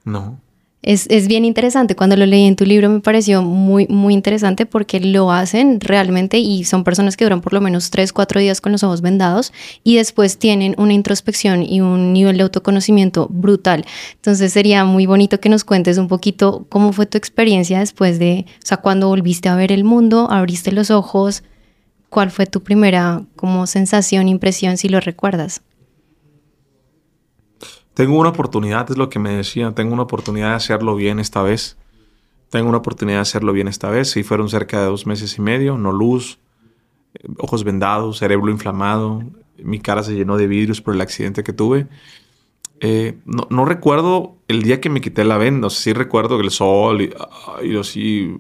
No. 0.04 0.40
Es, 0.82 1.06
es 1.10 1.28
bien 1.28 1.44
interesante. 1.44 1.94
Cuando 1.94 2.16
lo 2.16 2.26
leí 2.26 2.44
en 2.44 2.56
tu 2.56 2.64
libro 2.64 2.90
me 2.90 2.98
pareció 3.00 3.40
muy, 3.42 3.86
muy 3.86 4.14
interesante 4.14 4.66
porque 4.66 4.98
lo 4.98 5.30
hacen 5.30 5.78
realmente 5.80 6.38
y 6.38 6.64
son 6.64 6.82
personas 6.82 7.16
que 7.16 7.24
duran 7.24 7.40
por 7.40 7.52
lo 7.52 7.60
menos 7.60 7.90
3, 7.90 8.12
4 8.12 8.40
días 8.40 8.60
con 8.60 8.72
los 8.72 8.82
ojos 8.82 9.00
vendados 9.00 9.52
y 9.84 9.96
después 9.96 10.38
tienen 10.38 10.74
una 10.78 10.92
introspección 10.92 11.62
y 11.62 11.80
un 11.80 12.12
nivel 12.12 12.36
de 12.36 12.42
autoconocimiento 12.42 13.28
brutal. 13.30 13.84
Entonces 14.16 14.52
sería 14.52 14.84
muy 14.84 15.06
bonito 15.06 15.38
que 15.38 15.48
nos 15.48 15.62
cuentes 15.62 15.98
un 15.98 16.08
poquito 16.08 16.66
cómo 16.68 16.92
fue 16.92 17.06
tu 17.06 17.16
experiencia 17.16 17.78
después 17.78 18.18
de, 18.18 18.46
o 18.48 18.66
sea, 18.66 18.78
cuando 18.78 19.06
volviste 19.06 19.48
a 19.48 19.54
ver 19.54 19.70
el 19.70 19.84
mundo, 19.84 20.28
abriste 20.32 20.72
los 20.72 20.90
ojos, 20.90 21.44
cuál 22.08 22.32
fue 22.32 22.46
tu 22.46 22.60
primera 22.60 23.22
como 23.36 23.68
sensación, 23.68 24.28
impresión, 24.28 24.76
si 24.76 24.88
lo 24.88 24.98
recuerdas. 24.98 25.62
Tengo 27.94 28.18
una 28.18 28.30
oportunidad, 28.30 28.90
es 28.90 28.96
lo 28.96 29.08
que 29.08 29.18
me 29.18 29.30
decía. 29.30 29.72
Tengo 29.72 29.92
una 29.92 30.02
oportunidad 30.02 30.50
de 30.50 30.54
hacerlo 30.54 30.94
bien 30.94 31.18
esta 31.18 31.42
vez. 31.42 31.76
Tengo 32.48 32.68
una 32.68 32.78
oportunidad 32.78 33.18
de 33.18 33.22
hacerlo 33.22 33.52
bien 33.52 33.68
esta 33.68 33.90
vez. 33.90 34.10
Si 34.10 34.22
fueron 34.22 34.48
cerca 34.48 34.80
de 34.80 34.86
dos 34.86 35.06
meses 35.06 35.36
y 35.38 35.42
medio, 35.42 35.78
no 35.78 35.92
luz, 35.92 36.38
eh, 37.14 37.28
ojos 37.38 37.64
vendados, 37.64 38.18
cerebro 38.18 38.50
inflamado. 38.50 39.22
Mi 39.58 39.78
cara 39.78 40.02
se 40.02 40.14
llenó 40.14 40.36
de 40.36 40.46
vidrios 40.46 40.80
por 40.80 40.94
el 40.94 41.00
accidente 41.00 41.44
que 41.44 41.52
tuve. 41.52 41.86
Eh, 42.80 43.18
no, 43.24 43.64
recuerdo 43.64 44.36
el 44.48 44.62
día 44.62 44.80
que 44.80 44.90
me 44.90 45.00
quité 45.00 45.24
la 45.24 45.38
venda. 45.38 45.66
O 45.66 45.70
sí 45.70 45.92
recuerdo 45.92 46.38
que 46.38 46.44
el 46.44 46.50
sol 46.50 47.02
y, 47.02 47.14
y 47.62 47.76
así 47.76 48.36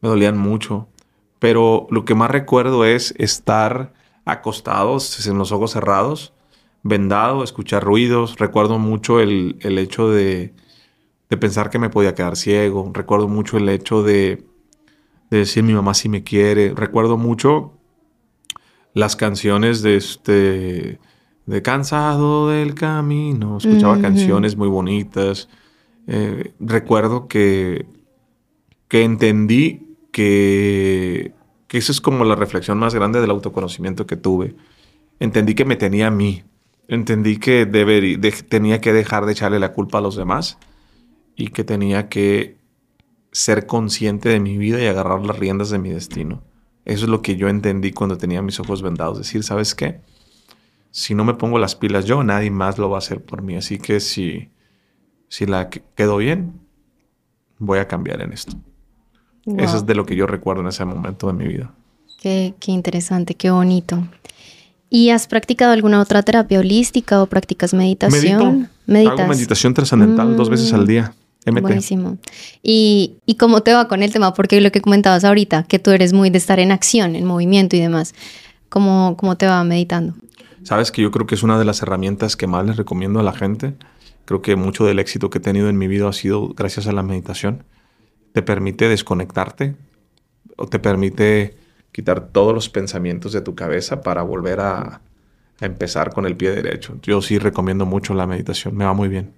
me 0.00 0.08
dolían 0.08 0.36
mucho. 0.36 0.88
Pero 1.38 1.86
lo 1.90 2.04
que 2.04 2.14
más 2.14 2.30
recuerdo 2.30 2.84
es 2.84 3.14
estar 3.18 3.94
acostados, 4.24 5.26
en 5.26 5.38
los 5.38 5.52
ojos 5.52 5.72
cerrados, 5.72 6.32
vendado, 6.82 7.44
escuchar 7.44 7.84
ruidos. 7.84 8.38
Recuerdo 8.38 8.78
mucho 8.78 9.20
el, 9.20 9.56
hecho 9.60 10.10
de, 10.10 10.54
pensar 11.28 11.70
que 11.70 11.78
me 11.78 11.90
podía 11.90 12.14
quedar 12.14 12.36
ciego. 12.36 12.90
Recuerdo 12.92 13.28
mucho 13.28 13.56
el 13.56 13.68
hecho 13.68 14.02
de, 14.02 14.44
de 15.30 15.38
decir 15.38 15.62
mi 15.62 15.72
mamá 15.72 15.94
si 15.94 16.08
me 16.08 16.22
quiere. 16.22 16.74
Recuerdo 16.74 17.16
mucho 17.16 17.72
las 18.94 19.16
canciones 19.16 19.82
de 19.82 19.96
este 19.96 20.98
de 21.46 21.62
cansado 21.62 22.50
del 22.50 22.74
camino. 22.74 23.58
Escuchaba 23.58 24.00
canciones 24.00 24.56
muy 24.56 24.68
bonitas. 24.68 25.48
Eh, 26.06 26.52
recuerdo 26.60 27.28
que, 27.28 27.86
que 28.88 29.04
entendí 29.04 29.96
que, 30.12 31.32
que 31.66 31.78
eso 31.78 31.92
es 31.92 32.00
como 32.00 32.24
la 32.24 32.36
reflexión 32.36 32.78
más 32.78 32.94
grande 32.94 33.20
del 33.20 33.30
autoconocimiento 33.30 34.06
que 34.06 34.16
tuve. 34.16 34.54
Entendí 35.18 35.54
que 35.54 35.64
me 35.64 35.76
tenía 35.76 36.08
a 36.08 36.10
mí. 36.10 36.44
Entendí 36.92 37.38
que 37.38 37.64
tenía 38.50 38.82
que 38.82 38.92
dejar 38.92 39.24
de 39.24 39.32
echarle 39.32 39.58
la 39.58 39.72
culpa 39.72 39.96
a 39.96 40.00
los 40.02 40.14
demás 40.14 40.58
y 41.34 41.48
que 41.48 41.64
tenía 41.64 42.10
que 42.10 42.58
ser 43.30 43.66
consciente 43.66 44.28
de 44.28 44.40
mi 44.40 44.58
vida 44.58 44.78
y 44.78 44.84
agarrar 44.84 45.24
las 45.24 45.38
riendas 45.38 45.70
de 45.70 45.78
mi 45.78 45.88
destino. 45.88 46.42
Eso 46.84 47.04
es 47.04 47.08
lo 47.08 47.22
que 47.22 47.36
yo 47.36 47.48
entendí 47.48 47.92
cuando 47.92 48.18
tenía 48.18 48.42
mis 48.42 48.60
ojos 48.60 48.82
vendados. 48.82 49.16
Decir, 49.16 49.42
¿sabes 49.42 49.74
qué? 49.74 50.02
Si 50.90 51.14
no 51.14 51.24
me 51.24 51.32
pongo 51.32 51.58
las 51.58 51.76
pilas 51.76 52.04
yo, 52.04 52.22
nadie 52.24 52.50
más 52.50 52.76
lo 52.76 52.90
va 52.90 52.96
a 52.96 52.98
hacer 52.98 53.24
por 53.24 53.40
mí. 53.40 53.56
Así 53.56 53.78
que 53.78 53.98
si, 53.98 54.50
si 55.30 55.46
la 55.46 55.70
quedo 55.70 56.18
bien, 56.18 56.60
voy 57.58 57.78
a 57.78 57.88
cambiar 57.88 58.20
en 58.20 58.34
esto. 58.34 58.54
Eso 59.46 59.78
es 59.78 59.86
de 59.86 59.94
lo 59.94 60.04
que 60.04 60.14
yo 60.14 60.26
recuerdo 60.26 60.60
en 60.60 60.68
ese 60.68 60.84
momento 60.84 61.26
de 61.28 61.32
mi 61.32 61.48
vida. 61.48 61.72
Qué, 62.20 62.52
qué 62.60 62.70
interesante, 62.70 63.34
qué 63.34 63.50
bonito. 63.50 64.06
¿Y 64.94 65.08
has 65.08 65.26
practicado 65.26 65.72
alguna 65.72 66.02
otra 66.02 66.22
terapia 66.22 66.60
holística 66.60 67.22
o 67.22 67.26
practicas 67.26 67.72
meditación? 67.72 68.68
Medito. 68.86 69.12
Hago 69.12 69.26
meditación 69.26 69.72
trascendental 69.72 70.36
dos 70.36 70.50
veces 70.50 70.70
al 70.74 70.82
mm, 70.82 70.86
día. 70.86 71.14
MT. 71.46 71.60
Buenísimo. 71.62 72.18
¿Y, 72.62 73.14
¿Y 73.24 73.36
cómo 73.36 73.62
te 73.62 73.72
va 73.72 73.88
con 73.88 74.02
el 74.02 74.12
tema? 74.12 74.34
Porque 74.34 74.60
lo 74.60 74.70
que 74.70 74.82
comentabas 74.82 75.24
ahorita, 75.24 75.62
que 75.62 75.78
tú 75.78 75.92
eres 75.92 76.12
muy 76.12 76.28
de 76.28 76.36
estar 76.36 76.60
en 76.60 76.70
acción, 76.70 77.16
en 77.16 77.24
movimiento 77.24 77.74
y 77.74 77.80
demás. 77.80 78.14
¿Cómo, 78.68 79.16
cómo 79.16 79.38
te 79.38 79.46
va 79.46 79.64
meditando? 79.64 80.14
Sabes 80.62 80.92
que 80.92 81.00
yo 81.00 81.10
creo 81.10 81.26
que 81.26 81.36
es 81.36 81.42
una 81.42 81.58
de 81.58 81.64
las 81.64 81.80
herramientas 81.80 82.36
que 82.36 82.46
más 82.46 82.66
les 82.66 82.76
recomiendo 82.76 83.18
a 83.18 83.22
la 83.22 83.32
gente. 83.32 83.74
Creo 84.26 84.42
que 84.42 84.56
mucho 84.56 84.84
del 84.84 84.98
éxito 84.98 85.30
que 85.30 85.38
he 85.38 85.40
tenido 85.40 85.70
en 85.70 85.78
mi 85.78 85.88
vida 85.88 86.06
ha 86.06 86.12
sido 86.12 86.48
gracias 86.50 86.86
a 86.86 86.92
la 86.92 87.02
meditación 87.02 87.64
te 88.32 88.42
permite 88.42 88.88
desconectarte 88.88 89.76
o 90.56 90.66
te 90.66 90.78
permite 90.78 91.56
quitar 91.92 92.28
todos 92.28 92.54
los 92.54 92.68
pensamientos 92.68 93.32
de 93.32 93.40
tu 93.40 93.54
cabeza 93.54 94.00
para 94.02 94.22
volver 94.22 94.60
a, 94.60 95.00
empezar 95.60 96.12
con 96.12 96.26
el 96.26 96.36
pie 96.36 96.50
derecho. 96.50 96.98
Yo 97.02 97.22
sí 97.22 97.38
recomiendo 97.38 97.86
mucho 97.86 98.14
la 98.14 98.26
meditación, 98.26 98.76
me 98.76 98.84
va 98.84 98.94
muy 98.94 99.08
bien. 99.08 99.30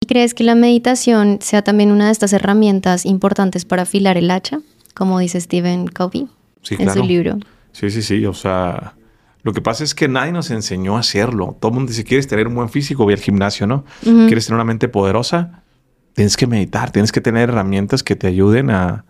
¿Y 0.00 0.06
crees 0.06 0.32
que 0.32 0.42
la 0.42 0.54
meditación 0.54 1.38
sea 1.42 1.60
también 1.60 1.90
una 1.90 2.06
de 2.06 2.12
estas 2.12 2.32
herramientas 2.32 3.04
importantes 3.04 3.66
para 3.66 3.82
afilar 3.82 4.16
el 4.16 4.30
hacha, 4.30 4.60
como 4.94 5.18
dice 5.18 5.38
Stephen 5.38 5.86
Covey 5.88 6.28
en 6.70 6.90
su 6.90 7.02
libro? 7.02 7.38
Sí, 7.72 7.90
sí, 7.90 8.00
sí, 8.00 8.24
o 8.24 8.32
sea, 8.32 8.94
lo 9.42 9.52
que 9.52 9.60
pasa 9.60 9.84
es 9.84 9.94
que 9.94 10.08
nadie 10.08 10.32
nos 10.32 10.50
enseñó 10.50 10.96
a 10.96 11.00
hacerlo. 11.00 11.54
Todo 11.60 11.72
el 11.72 11.74
mundo 11.74 11.90
dice, 11.90 12.04
quieres 12.04 12.26
tener 12.26 12.48
un 12.48 12.54
buen 12.54 12.70
físico, 12.70 13.04
ve 13.04 13.12
al 13.12 13.20
gimnasio, 13.20 13.66
¿no? 13.66 13.84
¿Quieres 14.02 14.46
tener 14.46 14.54
una 14.54 14.64
mente 14.64 14.88
poderosa? 14.88 15.62
tienes 16.14 16.36
que 16.36 16.46
meditar, 16.46 16.90
tienes 16.90 17.12
que 17.12 17.20
tener 17.20 17.48
herramientas 17.48 18.02
que 18.02 18.16
te 18.16 18.26
ayuden 18.26 18.70
a, 18.70 19.04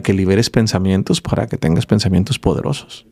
que 0.00 0.12
liberes 0.12 0.50
pensamientos 0.50 1.20
para 1.20 1.46
que 1.46 1.58
tengas 1.58 1.86
pensamientos 1.86 2.38
poderosos. 2.38 3.06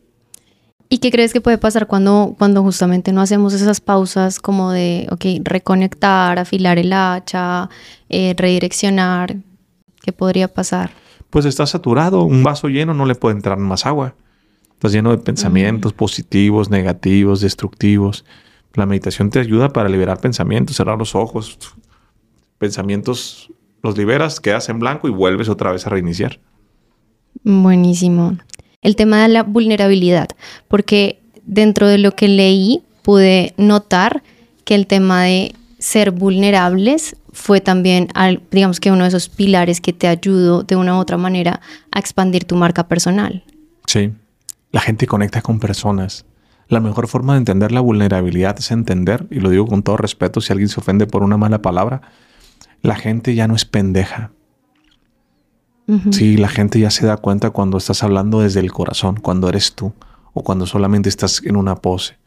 ¿Y 0.89 0.97
qué 0.97 1.09
crees 1.09 1.31
que 1.31 1.39
puede 1.39 1.57
pasar 1.57 1.87
cuando, 1.87 2.35
cuando 2.37 2.63
justamente 2.63 3.13
no 3.13 3.21
hacemos 3.21 3.53
esas 3.53 3.79
pausas 3.79 4.39
como 4.39 4.71
de, 4.71 5.07
ok, 5.09 5.25
reconectar, 5.45 6.37
afilar 6.37 6.79
el 6.79 6.91
hacha, 6.91 7.69
eh, 8.09 8.33
redireccionar? 8.35 9.37
¿Qué 10.01 10.11
podría 10.11 10.49
pasar? 10.49 10.91
Pues 11.29 11.45
está 11.45 11.65
saturado, 11.65 12.23
un 12.23 12.43
vaso 12.43 12.67
lleno 12.67 12.93
no 12.93 13.05
le 13.05 13.15
puede 13.15 13.37
entrar 13.37 13.57
más 13.57 13.85
agua. 13.85 14.15
Estás 14.73 14.91
lleno 14.91 15.11
de 15.11 15.19
pensamientos 15.19 15.93
positivos, 15.93 16.69
negativos, 16.69 17.39
destructivos. 17.39 18.25
La 18.73 18.85
meditación 18.85 19.29
te 19.29 19.39
ayuda 19.39 19.69
para 19.69 19.87
liberar 19.87 20.19
pensamientos, 20.19 20.75
cerrar 20.75 20.97
los 20.97 21.15
ojos, 21.15 21.57
pensamientos 22.57 23.49
los 23.81 23.97
liberas, 23.97 24.41
quedas 24.41 24.67
en 24.67 24.79
blanco 24.79 25.07
y 25.07 25.11
vuelves 25.11 25.47
otra 25.47 25.71
vez 25.71 25.87
a 25.87 25.89
reiniciar. 25.89 26.39
Buenísimo. 27.43 28.37
El 28.81 28.95
tema 28.95 29.21
de 29.23 29.29
la 29.29 29.43
vulnerabilidad, 29.43 30.27
porque 30.67 31.21
dentro 31.43 31.87
de 31.87 31.97
lo 31.97 32.11
que 32.11 32.27
leí 32.27 32.83
pude 33.01 33.53
notar 33.57 34.23
que 34.63 34.75
el 34.75 34.87
tema 34.87 35.23
de 35.23 35.55
ser 35.79 36.11
vulnerables 36.11 37.15
fue 37.33 37.61
también, 37.61 38.09
digamos 38.51 38.79
que 38.79 38.91
uno 38.91 39.03
de 39.03 39.09
esos 39.09 39.29
pilares 39.29 39.81
que 39.81 39.93
te 39.93 40.07
ayudó 40.07 40.63
de 40.63 40.75
una 40.75 40.95
u 40.95 40.99
otra 40.99 41.17
manera 41.17 41.61
a 41.91 41.99
expandir 41.99 42.45
tu 42.45 42.55
marca 42.55 42.87
personal. 42.87 43.43
Sí, 43.87 44.11
la 44.71 44.81
gente 44.81 45.07
conecta 45.07 45.41
con 45.41 45.59
personas. 45.59 46.25
La 46.67 46.79
mejor 46.79 47.07
forma 47.07 47.33
de 47.33 47.39
entender 47.39 47.71
la 47.71 47.81
vulnerabilidad 47.81 48.57
es 48.59 48.71
entender, 48.71 49.27
y 49.31 49.39
lo 49.39 49.49
digo 49.49 49.65
con 49.67 49.83
todo 49.83 49.97
respeto, 49.97 50.41
si 50.41 50.53
alguien 50.53 50.69
se 50.69 50.79
ofende 50.79 51.07
por 51.07 51.23
una 51.23 51.37
mala 51.37 51.61
palabra, 51.61 52.01
la 52.81 52.95
gente 52.95 53.35
ya 53.35 53.47
no 53.47 53.55
es 53.55 53.65
pendeja. 53.65 54.31
Sí, 56.11 56.37
la 56.37 56.47
gente 56.47 56.79
ya 56.79 56.89
se 56.89 57.05
da 57.05 57.17
cuenta 57.17 57.49
cuando 57.49 57.77
estás 57.77 58.01
hablando 58.03 58.39
desde 58.39 58.61
el 58.61 58.71
corazón, 58.71 59.17
cuando 59.17 59.49
eres 59.49 59.73
tú 59.73 59.93
o 60.33 60.43
cuando 60.43 60.65
solamente 60.65 61.09
estás 61.09 61.41
en 61.43 61.57
una 61.57 61.75
pose. 61.75 62.17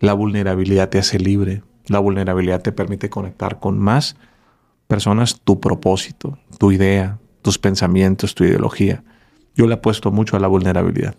La 0.00 0.14
vulnerabilidad 0.14 0.88
te 0.88 0.98
hace 0.98 1.18
libre. 1.18 1.62
La 1.86 1.98
vulnerabilidad 1.98 2.62
te 2.62 2.72
permite 2.72 3.10
conectar 3.10 3.60
con 3.60 3.78
más 3.78 4.16
personas 4.86 5.40
tu 5.42 5.60
propósito, 5.60 6.38
tu 6.58 6.72
idea, 6.72 7.18
tus 7.42 7.58
pensamientos, 7.58 8.34
tu 8.34 8.44
ideología. 8.44 9.04
Yo 9.54 9.66
le 9.66 9.74
apuesto 9.74 10.10
mucho 10.10 10.36
a 10.36 10.40
la 10.40 10.48
vulnerabilidad. 10.48 11.14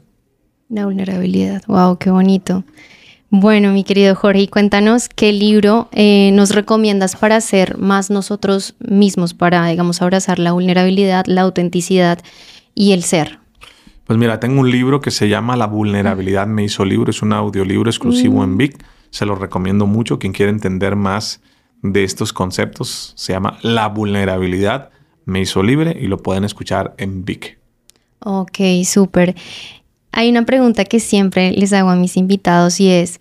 La 0.70 0.86
vulnerabilidad, 0.86 1.62
wow, 1.68 1.98
qué 1.98 2.10
bonito. 2.10 2.64
Bueno, 3.30 3.72
mi 3.72 3.84
querido 3.84 4.16
Jorge, 4.16 4.48
cuéntanos 4.48 5.10
qué 5.10 5.34
libro 5.34 5.90
eh, 5.92 6.30
nos 6.34 6.52
recomiendas 6.52 7.16
para 7.16 7.42
ser 7.42 7.78
más 7.78 8.10
nosotros 8.10 8.76
mismos, 8.80 9.34
para, 9.34 9.68
digamos, 9.68 10.02
abrazar 10.02 10.40
la 10.40 10.52
vulnerabilidad, 10.52 11.26
la 11.26 11.42
autenticidad 11.42 12.20
y 12.76 12.92
el 12.92 13.04
ser. 13.04 13.40
Pues 14.06 14.20
mira, 14.20 14.40
tengo 14.40 14.62
un 14.62 14.70
libro 14.70 15.02
que 15.02 15.10
se 15.10 15.28
llama 15.28 15.56
La 15.56 15.66
vulnerabilidad 15.66 16.46
me 16.46 16.64
hizo 16.64 16.86
libro, 16.86 17.10
es 17.10 17.24
un 17.24 17.34
audiolibro 17.34 17.90
exclusivo 17.90 18.44
en 18.44 18.52
mm. 18.52 18.58
Vic, 18.58 18.86
se 19.10 19.26
lo 19.26 19.34
recomiendo 19.34 19.88
mucho, 19.88 20.20
quien 20.20 20.32
quiere 20.32 20.52
entender 20.52 20.96
más 20.96 21.42
de 21.82 22.04
estos 22.04 22.32
conceptos, 22.32 23.14
se 23.16 23.34
llama 23.34 23.58
La 23.64 23.88
vulnerabilidad 23.88 24.92
me 25.26 25.42
hizo 25.42 25.64
libre 25.64 25.98
y 26.00 26.08
lo 26.08 26.18
pueden 26.18 26.44
escuchar 26.44 26.94
en 26.98 27.26
Vic. 27.26 27.58
Ok, 28.20 28.60
súper. 28.84 29.36
Hay 30.17 30.30
una 30.30 30.45
pregunta 30.45 30.86
que 30.86 31.01
siempre 31.01 31.51
les 31.51 31.73
hago 31.73 31.89
a 31.89 31.97
mis 31.97 32.15
invitados 32.15 32.80
y 32.80 32.89
es, 32.89 33.19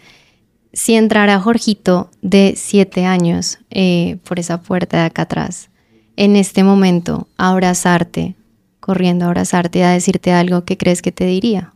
si 0.72 0.94
entrara 0.94 1.40
Jorgito 1.40 2.08
de 2.22 2.54
siete 2.56 3.04
años 3.04 3.58
eh, 3.70 4.18
por 4.22 4.38
esa 4.38 4.62
puerta 4.62 4.98
de 4.98 5.06
acá 5.06 5.22
atrás, 5.22 5.70
en 6.14 6.36
este 6.36 6.62
momento, 6.62 7.26
a 7.36 7.50
abrazarte, 7.50 8.36
corriendo 8.78 9.24
a 9.24 9.28
abrazarte, 9.28 9.82
a 9.82 9.90
decirte 9.90 10.30
algo, 10.30 10.64
¿qué 10.64 10.76
crees 10.76 11.02
que 11.02 11.10
te 11.10 11.26
diría? 11.26 11.72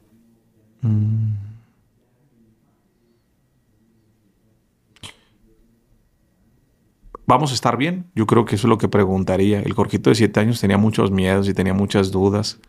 Mm. 0.83 1.33
¿Vamos 7.27 7.51
a 7.51 7.55
estar 7.55 7.77
bien? 7.77 8.05
Yo 8.15 8.29
creo 8.29 8.45
que 8.45 8.55
eso 8.55 8.69
es 8.69 8.71
lo 8.71 8.79
que 8.79 8.87
preguntaría. 8.87 9.59
El 9.63 9.73
Jorgito 9.73 10.11
de 10.11 10.15
siete 10.15 10.39
años 10.39 10.61
tenía 10.61 10.79
muchos 10.79 11.11
miedos 11.11 11.49
y 11.49 11.55
tenía 11.55 11.75
muchas 11.75 12.13
dudas 12.13 12.61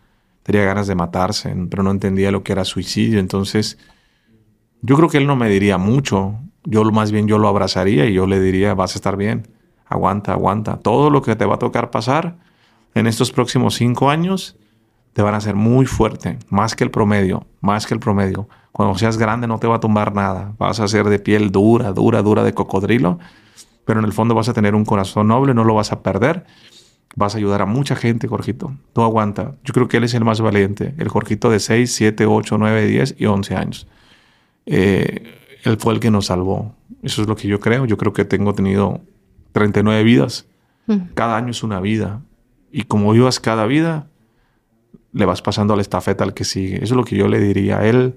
tenía 0.51 0.65
ganas 0.65 0.87
de 0.87 0.95
matarse, 0.95 1.55
pero 1.69 1.83
no 1.83 1.91
entendía 1.91 2.31
lo 2.31 2.41
que 2.41 2.53
era 2.53 2.65
suicidio. 2.65 3.19
Entonces, 3.19 3.77
yo 4.81 4.95
creo 4.95 5.07
que 5.07 5.19
él 5.19 5.27
no 5.27 5.35
me 5.35 5.47
diría 5.47 5.77
mucho. 5.77 6.39
Yo 6.63 6.83
más 6.85 7.11
bien 7.11 7.27
yo 7.27 7.37
lo 7.37 7.47
abrazaría 7.47 8.07
y 8.07 8.13
yo 8.15 8.25
le 8.25 8.39
diría, 8.39 8.73
vas 8.73 8.95
a 8.95 8.97
estar 8.97 9.15
bien, 9.15 9.47
aguanta, 9.85 10.33
aguanta. 10.33 10.77
Todo 10.77 11.11
lo 11.11 11.21
que 11.21 11.35
te 11.35 11.45
va 11.45 11.55
a 11.55 11.59
tocar 11.59 11.91
pasar 11.91 12.37
en 12.95 13.05
estos 13.05 13.31
próximos 13.31 13.75
cinco 13.75 14.09
años 14.09 14.57
te 15.13 15.21
van 15.21 15.35
a 15.35 15.37
hacer 15.37 15.53
muy 15.53 15.85
fuerte, 15.85 16.39
más 16.49 16.75
que 16.75 16.83
el 16.83 16.89
promedio, 16.89 17.45
más 17.61 17.85
que 17.85 17.93
el 17.93 17.99
promedio. 17.99 18.49
Cuando 18.71 18.97
seas 18.97 19.19
grande 19.19 19.45
no 19.45 19.59
te 19.59 19.67
va 19.67 19.75
a 19.75 19.79
tumbar 19.79 20.15
nada. 20.15 20.55
Vas 20.57 20.79
a 20.79 20.87
ser 20.87 21.09
de 21.09 21.19
piel 21.19 21.51
dura, 21.51 21.91
dura, 21.91 22.23
dura 22.23 22.43
de 22.43 22.55
cocodrilo, 22.55 23.19
pero 23.85 23.99
en 23.99 24.05
el 24.07 24.13
fondo 24.13 24.33
vas 24.33 24.49
a 24.49 24.53
tener 24.53 24.73
un 24.73 24.83
corazón 24.83 25.27
noble, 25.27 25.53
no 25.53 25.63
lo 25.63 25.75
vas 25.75 25.91
a 25.91 26.01
perder 26.01 26.47
Vas 27.15 27.35
a 27.35 27.37
ayudar 27.37 27.61
a 27.61 27.65
mucha 27.65 27.95
gente, 27.95 28.27
Jorgito. 28.27 28.73
Tú 28.93 29.01
aguanta. 29.01 29.55
Yo 29.63 29.73
creo 29.73 29.87
que 29.87 29.97
él 29.97 30.03
es 30.03 30.13
el 30.13 30.23
más 30.23 30.41
valiente. 30.41 30.93
El 30.97 31.09
Jorgito 31.09 31.49
de 31.49 31.59
6, 31.59 31.93
7, 31.93 32.25
8, 32.25 32.57
9, 32.57 32.85
10 32.85 33.15
y 33.17 33.25
11 33.25 33.55
años. 33.55 33.87
Eh, 34.65 35.35
él 35.63 35.77
fue 35.77 35.93
el 35.93 35.99
que 35.99 36.11
nos 36.11 36.27
salvó. 36.27 36.75
Eso 37.01 37.21
es 37.21 37.27
lo 37.27 37.35
que 37.35 37.47
yo 37.47 37.59
creo. 37.59 37.85
Yo 37.85 37.97
creo 37.97 38.13
que 38.13 38.25
tengo 38.25 38.53
tenido 38.53 39.01
39 39.53 40.03
vidas. 40.03 40.45
Cada 41.13 41.37
año 41.37 41.51
es 41.51 41.61
una 41.61 41.79
vida. 41.79 42.21
Y 42.71 42.83
como 42.83 43.11
vivas 43.11 43.39
cada 43.39 43.67
vida, 43.67 44.07
le 45.13 45.25
vas 45.25 45.41
pasando 45.41 45.75
la 45.75 45.83
estafeta 45.83 46.23
al 46.23 46.33
que 46.33 46.45
sigue. 46.45 46.77
Eso 46.77 46.85
es 46.85 46.97
lo 46.97 47.03
que 47.03 47.15
yo 47.15 47.27
le 47.27 47.39
diría. 47.39 47.85
Él 47.85 48.15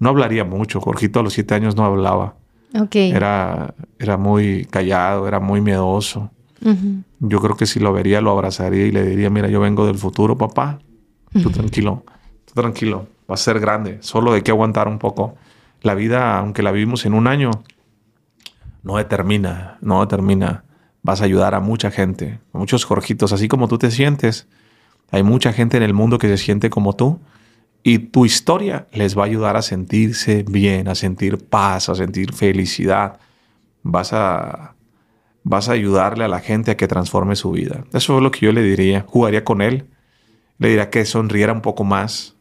no 0.00 0.08
hablaría 0.08 0.44
mucho. 0.44 0.80
Jorgito 0.80 1.20
a 1.20 1.22
los 1.22 1.34
siete 1.34 1.54
años 1.54 1.76
no 1.76 1.84
hablaba. 1.84 2.34
Okay. 2.76 3.12
Era, 3.12 3.74
era 3.98 4.16
muy 4.16 4.64
callado, 4.64 5.28
era 5.28 5.38
muy 5.38 5.60
miedoso. 5.60 6.30
Yo 7.20 7.40
creo 7.40 7.56
que 7.56 7.66
si 7.66 7.80
lo 7.80 7.92
vería, 7.92 8.20
lo 8.20 8.30
abrazaría 8.30 8.86
y 8.86 8.92
le 8.92 9.04
diría, 9.04 9.30
mira, 9.30 9.48
yo 9.48 9.60
vengo 9.60 9.86
del 9.86 9.96
futuro, 9.96 10.36
papá. 10.36 10.78
Tú 11.32 11.50
tranquilo, 11.50 12.04
tú 12.44 12.54
tranquilo. 12.54 13.06
Va 13.30 13.34
a 13.34 13.38
ser 13.38 13.60
grande. 13.60 13.98
Solo 14.00 14.32
hay 14.32 14.42
que 14.42 14.50
aguantar 14.50 14.88
un 14.88 14.98
poco. 14.98 15.36
La 15.82 15.94
vida, 15.94 16.38
aunque 16.38 16.62
la 16.62 16.72
vivimos 16.72 17.06
en 17.06 17.14
un 17.14 17.26
año, 17.26 17.50
no 18.82 18.96
determina, 18.96 19.78
no 19.80 20.00
determina. 20.00 20.64
Vas 21.02 21.22
a 21.22 21.24
ayudar 21.24 21.54
a 21.54 21.60
mucha 21.60 21.90
gente, 21.90 22.40
a 22.52 22.58
muchos 22.58 22.84
Jorgitos, 22.84 23.32
así 23.32 23.48
como 23.48 23.68
tú 23.68 23.78
te 23.78 23.90
sientes. 23.90 24.48
Hay 25.10 25.22
mucha 25.22 25.52
gente 25.52 25.76
en 25.76 25.82
el 25.82 25.94
mundo 25.94 26.18
que 26.18 26.28
se 26.28 26.36
siente 26.36 26.68
como 26.68 26.94
tú 26.94 27.20
y 27.82 27.98
tu 27.98 28.26
historia 28.26 28.86
les 28.92 29.16
va 29.16 29.22
a 29.22 29.26
ayudar 29.26 29.56
a 29.56 29.62
sentirse 29.62 30.44
bien, 30.48 30.88
a 30.88 30.94
sentir 30.94 31.38
paz, 31.38 31.88
a 31.88 31.94
sentir 31.94 32.32
felicidad. 32.32 33.18
Vas 33.82 34.12
a, 34.12 34.74
vas 35.42 35.68
a 35.68 35.72
ayudarle 35.72 36.24
a 36.24 36.28
la 36.28 36.40
gente 36.40 36.72
a 36.72 36.76
que 36.76 36.88
transforme 36.88 37.36
su 37.36 37.52
vida. 37.52 37.84
Eso 37.92 38.16
es 38.16 38.22
lo 38.22 38.30
que 38.30 38.46
yo 38.46 38.52
le 38.52 38.62
diría. 38.62 39.04
Jugaría 39.06 39.44
con 39.44 39.62
él. 39.62 39.86
Le 40.58 40.68
diría 40.68 40.90
que 40.90 41.04
sonriera 41.04 41.52
un 41.52 41.62
poco 41.62 41.84
más. 41.84 42.36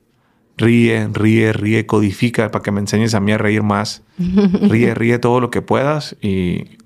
Ríe, 0.58 1.08
ríe, 1.14 1.54
ríe, 1.54 1.86
codifica 1.86 2.52
para 2.52 2.62
que 2.62 2.72
me 2.72 2.82
enseñes 2.82 3.14
a 3.14 3.20
mí 3.22 3.32
a 3.32 3.38
reír 3.38 3.64
más. 3.64 4.04
Ríe, 4.18 4.94
ríe 4.94 5.18
todo 5.18 5.40
lo 5.40 5.50
que 5.52 5.62
puedas 5.62 6.18
y, 6.22 6.78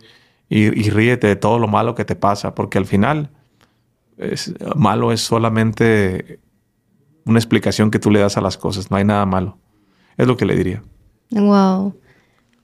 y, 0.48 0.70
ríete 0.92 1.26
de 1.26 1.36
todo 1.36 1.58
lo 1.58 1.68
malo 1.68 1.96
que 1.96 2.06
te 2.06 2.16
pasa, 2.16 2.54
porque 2.54 2.78
al 2.78 2.86
final 2.86 3.32
es, 4.18 4.54
malo 4.76 5.12
es 5.12 5.22
solamente 5.22 6.40
una 7.26 7.40
explicación 7.40 7.90
que 7.90 7.98
tú 7.98 8.12
le 8.12 8.20
das 8.20 8.38
a 8.38 8.42
las 8.42 8.58
cosas, 8.58 8.92
no 8.92 8.98
hay 8.98 9.06
nada 9.06 9.26
malo. 9.26 9.58
Es 10.18 10.28
lo 10.28 10.38
que 10.38 10.46
le 10.46 10.56
diría. 10.56 10.84
Wow. 11.32 11.96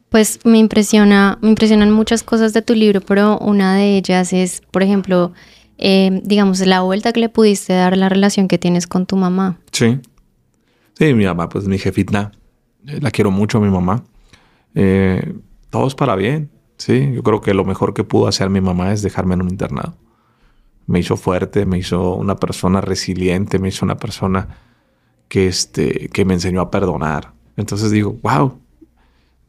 Pues 0.09 0.39
me 0.43 0.57
impresiona, 0.57 1.37
me 1.41 1.49
impresionan 1.49 1.91
muchas 1.91 2.23
cosas 2.23 2.53
de 2.53 2.61
tu 2.61 2.73
libro, 2.73 3.01
pero 3.01 3.37
una 3.39 3.75
de 3.75 3.97
ellas 3.97 4.33
es, 4.33 4.61
por 4.71 4.83
ejemplo, 4.83 5.33
eh, 5.77 6.21
digamos, 6.23 6.59
la 6.61 6.81
vuelta 6.81 7.13
que 7.13 7.19
le 7.19 7.29
pudiste 7.29 7.73
dar 7.73 7.93
a 7.93 7.95
la 7.95 8.09
relación 8.09 8.47
que 8.47 8.57
tienes 8.57 8.87
con 8.87 9.05
tu 9.05 9.15
mamá. 9.15 9.59
Sí. 9.71 9.99
Sí, 10.97 11.13
mi 11.13 11.25
mamá, 11.25 11.47
pues 11.47 11.65
mi 11.67 11.77
jefita. 11.77 12.31
Eh, 12.87 12.99
la 13.01 13.11
quiero 13.11 13.31
mucho, 13.31 13.59
mi 13.59 13.69
mamá. 13.69 14.03
Eh, 14.75 15.33
todo 15.69 15.89
para 15.95 16.15
bien. 16.15 16.49
Sí, 16.77 17.11
yo 17.13 17.23
creo 17.23 17.41
que 17.41 17.53
lo 17.53 17.65
mejor 17.65 17.93
que 17.93 18.03
pudo 18.03 18.27
hacer 18.27 18.49
mi 18.49 18.61
mamá 18.61 18.91
es 18.93 19.01
dejarme 19.01 19.35
en 19.35 19.41
un 19.41 19.49
internado 19.49 19.95
me 20.89 20.97
hizo 20.97 21.17
fuerte, 21.17 21.67
me 21.67 21.77
hizo 21.77 22.15
una 22.15 22.37
persona 22.37 22.81
resiliente, 22.81 23.59
me 23.59 23.67
hizo 23.67 23.85
una 23.85 23.97
persona 23.97 24.57
que, 25.27 25.45
este, 25.45 26.09
que 26.09 26.25
me 26.25 26.33
enseñó 26.33 26.61
a 26.61 26.71
perdonar. 26.71 27.31
Entonces 27.57 27.91
digo, 27.91 28.17
wow, 28.23 28.59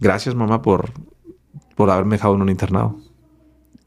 gracias 0.01 0.35
mamá 0.35 0.63
por, 0.63 0.91
por 1.77 1.91
haberme 1.91 2.17
dejado 2.17 2.35
en 2.35 2.43
un 2.43 2.49
internado. 2.49 2.99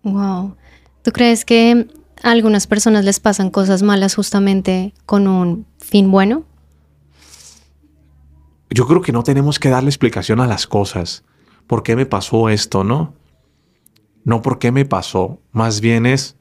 Wow. 0.04 0.56
¿Tú 1.02 1.12
crees 1.12 1.45
que 1.45 1.88
a 2.21 2.32
algunas 2.32 2.67
personas 2.67 3.04
les 3.04 3.19
pasan 3.19 3.49
cosas 3.49 3.84
malas 3.84 4.15
justamente 4.15 4.93
con 5.06 5.28
un 5.28 5.65
fin 5.80 6.12
bueno? 6.12 6.43
Yo 8.69 8.88
creo 8.88 9.02
que 9.02 9.12
no 9.12 9.23
tenemos 9.23 9.60
que 9.60 9.69
darle 9.69 9.89
explicación 9.89 10.39
a 10.39 10.47
las 10.47 10.65
cosas. 10.65 11.23
¿Por 11.67 11.84
qué 11.84 11.95
me 11.95 12.06
pasó 12.06 12.49
esto, 12.49 12.84
no? 12.84 13.13
No 14.23 14.41
por 14.41 14.60
qué 14.60 14.71
me 14.71 14.86
pasó. 14.86 15.39
Más 15.52 15.82
bien 15.82 16.06
es, 16.06 16.38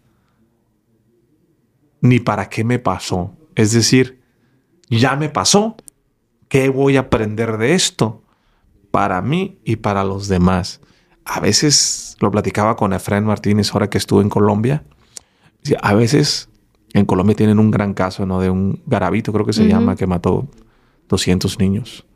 ni 2.01 2.21
para 2.21 2.49
qué 2.49 2.65
me 2.65 2.79
pasó. 2.79 3.33
Es 3.55 3.73
decir, 3.73 4.23
ya 4.89 5.17
me 5.17 5.29
pasó. 5.29 5.77
¿Qué 6.49 6.69
voy 6.69 6.97
a 6.97 7.01
aprender 7.01 7.59
de 7.59 7.75
esto? 7.75 8.22
Para 8.93 9.21
mí 9.21 9.59
y 9.65 9.77
para 9.77 10.05
los 10.05 10.29
demás. 10.29 10.81
A 11.25 11.41
veces 11.41 12.17
lo 12.21 12.31
platicaba 12.31 12.77
con 12.77 12.93
Efraín 12.93 13.25
Martínez 13.25 13.73
ahora 13.73 13.91
que 13.91 13.99
estuve 13.99 14.23
en 14.23 14.29
Colombia. 14.29 14.85
A 15.83 15.95
veces 15.95 16.49
en 16.93 17.05
Colombia 17.07 17.35
tienen 17.35 17.59
un 17.59 17.73
gran 17.73 17.93
caso, 17.93 18.25
¿no? 18.25 18.41
De 18.41 18.51
un 18.51 18.81
garabito, 18.87 19.33
creo 19.33 19.45
que 19.45 19.53
se 19.53 19.67
llama, 19.67 19.97
que 19.97 20.07
mató 20.07 20.47
200 21.09 21.59
niños. 21.59 22.07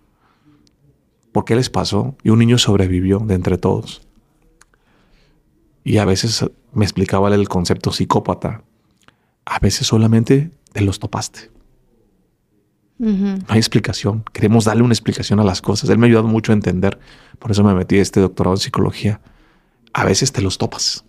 ¿Por 1.32 1.44
qué 1.44 1.56
les 1.56 1.68
pasó? 1.68 2.14
Y 2.22 2.30
un 2.30 2.38
niño 2.38 2.58
sobrevivió 2.58 3.18
de 3.18 3.34
entre 3.34 3.58
todos. 3.58 4.06
Y 5.82 5.98
a 5.98 6.04
veces 6.04 6.44
me 6.72 6.84
explicaba 6.84 7.34
el 7.34 7.48
concepto 7.48 7.90
psicópata 7.90 8.62
a 9.46 9.60
veces 9.60 9.86
solamente 9.86 10.50
te 10.72 10.82
los 10.82 10.98
topaste. 10.98 11.50
No 12.98 13.44
hay 13.48 13.58
explicación. 13.58 14.24
Queremos 14.32 14.64
darle 14.64 14.82
una 14.82 14.94
explicación 14.94 15.38
a 15.40 15.44
las 15.44 15.60
cosas. 15.60 15.90
Él 15.90 15.98
me 15.98 16.06
ha 16.06 16.08
ayudado 16.08 16.28
mucho 16.28 16.52
a 16.52 16.54
entender. 16.54 16.98
Por 17.38 17.50
eso 17.50 17.62
me 17.62 17.74
metí 17.74 17.98
a 17.98 18.02
este 18.02 18.20
doctorado 18.20 18.56
en 18.56 18.60
psicología. 18.60 19.20
A 19.92 20.04
veces 20.04 20.32
te 20.32 20.40
los 20.42 20.58
topas. 20.58 21.04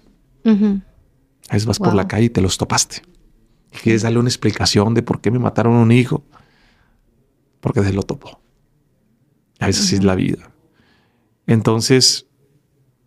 A 0.46 1.54
veces 1.54 1.66
vas 1.66 1.80
por 1.80 1.94
la 1.94 2.08
calle 2.08 2.26
y 2.26 2.30
te 2.30 2.42
los 2.42 2.58
topaste. 2.58 3.02
Y 3.74 3.78
quieres 3.78 4.02
darle 4.02 4.20
una 4.20 4.30
explicación 4.30 4.94
de 4.94 5.02
por 5.02 5.22
qué 5.22 5.32
me 5.32 5.40
mataron 5.40 5.76
a 5.76 5.82
un 5.82 5.92
hijo. 5.92 6.24
Porque 7.62 7.84
se 7.84 7.94
lo 7.94 8.04
topó. 8.04 8.40
A 9.60 9.68
veces 9.68 9.86
así 9.86 9.96
es 9.96 10.04
la 10.04 10.16
vida. 10.16 10.52
Entonces, 11.48 12.28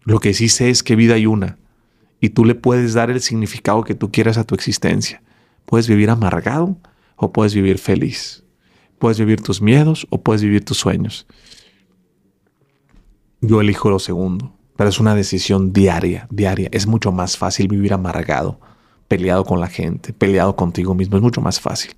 lo 0.03 0.21
que 0.21 0.33
sí 0.33 0.49
sé 0.49 0.71
es 0.71 0.83
que 0.83 0.97
vida 0.97 1.15
hay 1.15 1.27
una 1.27 1.59
y 2.21 2.31
tú 2.31 2.45
le 2.45 2.55
puedes 2.55 2.95
dar 2.95 3.11
el 3.11 3.21
significado 3.21 3.83
que 3.83 3.95
tú 3.95 4.13
quieras 4.13 4.37
a 4.39 4.45
tu 4.45 4.55
existencia. 4.55 5.23
Puedes 5.65 5.89
vivir 5.89 6.11
amargado 6.11 6.79
o 7.17 7.33
puedes 7.33 7.55
vivir 7.55 7.79
feliz. 7.79 8.45
Puedes 9.01 9.19
vivir 9.19 9.41
tus 9.41 9.61
miedos 9.61 10.07
o 10.11 10.21
puedes 10.21 10.43
vivir 10.43 10.65
tus 10.65 10.79
sueños. 10.79 11.27
Yo 13.41 13.61
elijo 13.61 13.91
lo 13.91 13.99
segundo, 13.99 14.53
pero 14.77 14.91
es 14.91 15.01
una 15.01 15.15
decisión 15.15 15.73
diaria, 15.73 16.29
diaria. 16.31 16.69
Es 16.71 16.87
mucho 16.87 17.11
más 17.11 17.37
fácil 17.39 17.67
vivir 17.67 17.95
amargado, 17.95 18.61
peleado 19.09 19.45
con 19.45 19.59
la 19.59 19.69
gente, 19.69 20.13
peleado 20.13 20.55
contigo 20.55 20.95
mismo. 20.95 21.17
Es 21.17 21.23
mucho 21.23 21.41
más 21.41 21.61
fácil 21.61 21.97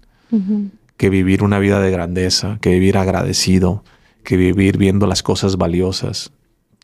que 0.97 1.11
vivir 1.11 1.43
una 1.43 1.59
vida 1.59 1.81
de 1.81 1.91
grandeza, 1.91 2.59
que 2.61 2.71
vivir 2.71 2.97
agradecido, 2.97 3.83
que 4.23 4.37
vivir 4.37 4.79
viendo 4.79 5.09
las 5.09 5.25
cosas 5.25 5.57
valiosas, 5.57 6.33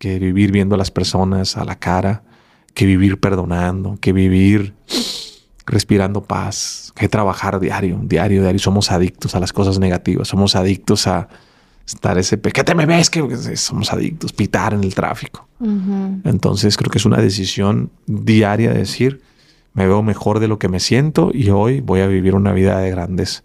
que 0.00 0.18
vivir 0.18 0.50
viendo 0.50 0.74
a 0.74 0.78
las 0.78 0.90
personas 0.90 1.56
a 1.56 1.64
la 1.64 1.78
cara, 1.78 2.24
que 2.74 2.86
vivir 2.86 3.20
perdonando, 3.20 3.96
que 4.00 4.12
vivir 4.12 4.74
respirando 5.68 6.22
paz, 6.22 6.92
que 6.96 7.08
trabajar 7.08 7.60
diario, 7.60 8.00
diario, 8.02 8.42
diario. 8.42 8.58
Somos 8.58 8.90
adictos 8.90 9.34
a 9.34 9.40
las 9.40 9.52
cosas 9.52 9.78
negativas, 9.78 10.28
somos 10.28 10.56
adictos 10.56 11.06
a 11.06 11.28
estar 11.86 12.18
ese... 12.18 12.40
¿Qué 12.40 12.64
te 12.64 12.74
me 12.74 12.86
ves? 12.86 13.10
Que 13.10 13.56
somos 13.56 13.92
adictos, 13.92 14.32
pitar 14.32 14.74
en 14.74 14.84
el 14.84 14.94
tráfico. 14.94 15.48
Entonces 16.24 16.76
creo 16.76 16.90
que 16.90 16.98
es 16.98 17.06
una 17.06 17.18
decisión 17.18 17.90
diaria 18.06 18.72
de 18.72 18.78
decir, 18.78 19.22
me 19.72 19.86
veo 19.86 20.02
mejor 20.02 20.40
de 20.40 20.48
lo 20.48 20.58
que 20.58 20.68
me 20.68 20.80
siento 20.80 21.30
y 21.32 21.50
hoy 21.50 21.80
voy 21.80 22.00
a 22.00 22.06
vivir 22.06 22.34
una 22.34 22.52
vida 22.52 22.78
de 22.78 22.90
grandes. 22.90 23.44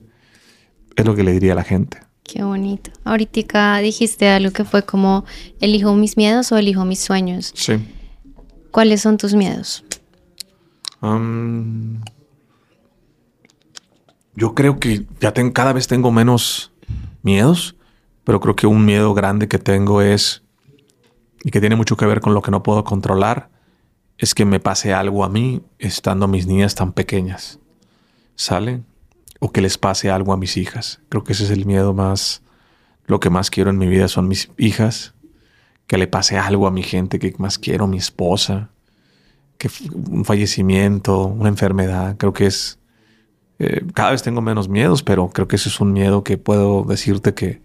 Es 0.95 1.05
lo 1.05 1.15
que 1.15 1.23
le 1.23 1.31
diría 1.31 1.53
a 1.53 1.55
la 1.55 1.63
gente. 1.63 1.99
Qué 2.23 2.43
bonito. 2.43 2.91
Ahorita 3.03 3.79
dijiste 3.79 4.29
algo 4.29 4.51
que 4.51 4.63
fue 4.63 4.83
como, 4.83 5.25
elijo 5.59 5.93
mis 5.93 6.17
miedos 6.17 6.51
o 6.51 6.57
elijo 6.57 6.85
mis 6.85 6.99
sueños. 6.99 7.51
Sí. 7.55 7.73
¿Cuáles 8.71 9.01
son 9.01 9.17
tus 9.17 9.33
miedos? 9.33 9.83
Yo 14.35 14.55
creo 14.55 14.79
que 14.79 15.05
ya 15.19 15.33
cada 15.53 15.73
vez 15.73 15.87
tengo 15.87 16.11
menos 16.11 16.71
miedos, 17.23 17.75
pero 18.23 18.39
creo 18.39 18.55
que 18.55 18.67
un 18.67 18.85
miedo 18.85 19.13
grande 19.13 19.47
que 19.47 19.59
tengo 19.59 20.01
es, 20.01 20.43
y 21.43 21.51
que 21.51 21.59
tiene 21.59 21.75
mucho 21.75 21.97
que 21.97 22.05
ver 22.05 22.21
con 22.21 22.33
lo 22.33 22.41
que 22.41 22.51
no 22.51 22.63
puedo 22.63 22.83
controlar, 22.83 23.49
es 24.17 24.33
que 24.33 24.45
me 24.45 24.59
pase 24.59 24.93
algo 24.93 25.25
a 25.25 25.29
mí 25.29 25.61
estando 25.79 26.27
mis 26.27 26.47
niñas 26.47 26.75
tan 26.75 26.93
pequeñas. 26.93 27.59
¿Salen? 28.35 28.85
O 29.39 29.51
que 29.51 29.61
les 29.61 29.77
pase 29.77 30.09
algo 30.09 30.31
a 30.31 30.37
mis 30.37 30.55
hijas. 30.55 31.01
Creo 31.09 31.23
que 31.23 31.33
ese 31.33 31.43
es 31.43 31.51
el 31.51 31.65
miedo 31.65 31.93
más, 31.93 32.43
lo 33.05 33.19
que 33.19 33.29
más 33.29 33.49
quiero 33.49 33.69
en 33.69 33.77
mi 33.77 33.87
vida 33.87 34.07
son 34.07 34.29
mis 34.29 34.49
hijas 34.57 35.15
que 35.87 35.97
le 35.97 36.07
pase 36.07 36.37
algo 36.37 36.65
a 36.65 36.71
mi 36.71 36.81
gente 36.81 37.19
que 37.19 37.33
más 37.37 37.59
quiero, 37.59 37.87
mi 37.87 37.97
esposa, 37.97 38.71
que 39.63 39.89
un 39.93 40.25
fallecimiento, 40.25 41.25
una 41.25 41.49
enfermedad, 41.49 42.17
creo 42.17 42.33
que 42.33 42.47
es... 42.47 42.79
Eh, 43.59 43.85
cada 43.93 44.11
vez 44.11 44.23
tengo 44.23 44.41
menos 44.41 44.67
miedos, 44.67 45.03
pero 45.03 45.29
creo 45.29 45.47
que 45.47 45.55
ese 45.55 45.69
es 45.69 45.79
un 45.79 45.93
miedo 45.93 46.23
que 46.23 46.37
puedo 46.37 46.83
decirte 46.83 47.33
que, 47.33 47.61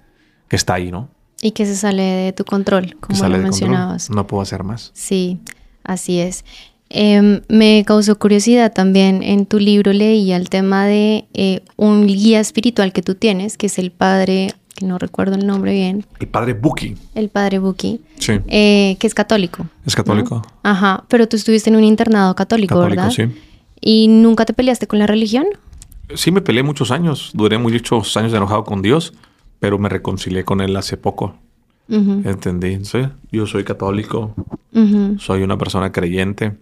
está 0.51 0.75
ahí, 0.75 0.91
¿no? 0.91 1.09
Y 1.43 1.53
que 1.53 1.67
se 1.67 1.77
sale 1.77 2.03
de 2.03 2.33
tu 2.33 2.45
control, 2.45 2.97
como 3.01 3.29
lo 3.29 3.39
mencionabas. 3.39 4.11
No 4.11 4.27
puedo 4.27 4.43
hacer 4.43 4.65
más. 4.65 4.91
Sí, 4.95 5.41
así 5.85 6.21
es. 6.21 6.45
Em, 6.91 7.43
me 7.49 7.85
causó 7.87 8.19
curiosidad 8.19 8.73
también 8.73 9.23
en 9.23 9.45
tu 9.45 9.59
libro 9.59 9.93
leía 9.93 10.37
el 10.37 10.49
tema 10.49 10.87
de 10.87 11.27
eh, 11.35 11.63
un 11.77 12.07
guía 12.07 12.41
espiritual 12.41 12.93
que 12.93 13.03
tú 13.03 13.15
tienes, 13.15 13.59
que 13.59 13.67
es 13.67 13.79
el 13.79 13.91
padre 13.91 14.55
que 14.79 14.87
no 14.87 14.97
recuerdo 14.99 15.35
el 15.35 15.45
nombre 15.47 15.73
bien. 15.73 16.07
El 16.21 16.29
padre 16.29 16.53
Buki. 16.55 16.95
El 17.17 17.29
padre 17.31 17.59
Buki. 17.59 18.01
Sí. 18.19 18.35
Eh, 18.47 18.97
que 19.01 19.07
es 19.09 19.15
católico. 19.15 19.67
Es 19.85 19.97
católico. 19.97 20.43
Ajá, 20.63 21.05
pero 21.09 21.27
tú 21.29 21.37
estuviste 21.37 21.69
en 21.69 21.77
un 21.77 21.83
internado 21.85 22.35
católico, 22.37 22.77
Católico, 22.77 23.03
¿verdad? 23.03 23.11
sí. 23.11 23.25
¿Y 23.81 24.07
nunca 24.09 24.45
te 24.45 24.53
peleaste 24.53 24.87
con 24.87 24.99
la 25.01 25.07
religión? 25.07 25.47
Sí, 26.15 26.31
me 26.31 26.41
peleé 26.41 26.63
muchos 26.63 26.91
años. 26.91 27.31
Duré 27.35 27.59
muchos 27.59 28.17
años 28.17 28.33
enojado 28.33 28.65
con 28.65 28.83
Dios, 28.83 29.15
pero 29.59 29.79
me 29.79 29.89
reconcilié 29.89 30.45
con 30.45 30.61
Él 30.61 30.77
hace 30.77 30.97
poco. 30.97 31.35
Ujú, 31.89 32.23
Entendí. 32.25 32.85
Sí, 32.85 33.01
yo 33.33 33.47
soy 33.47 33.65
católico, 33.65 34.35
ujú. 34.75 35.19
soy 35.19 35.43
una 35.43 35.57
persona 35.59 35.91
creyente, 35.91 36.57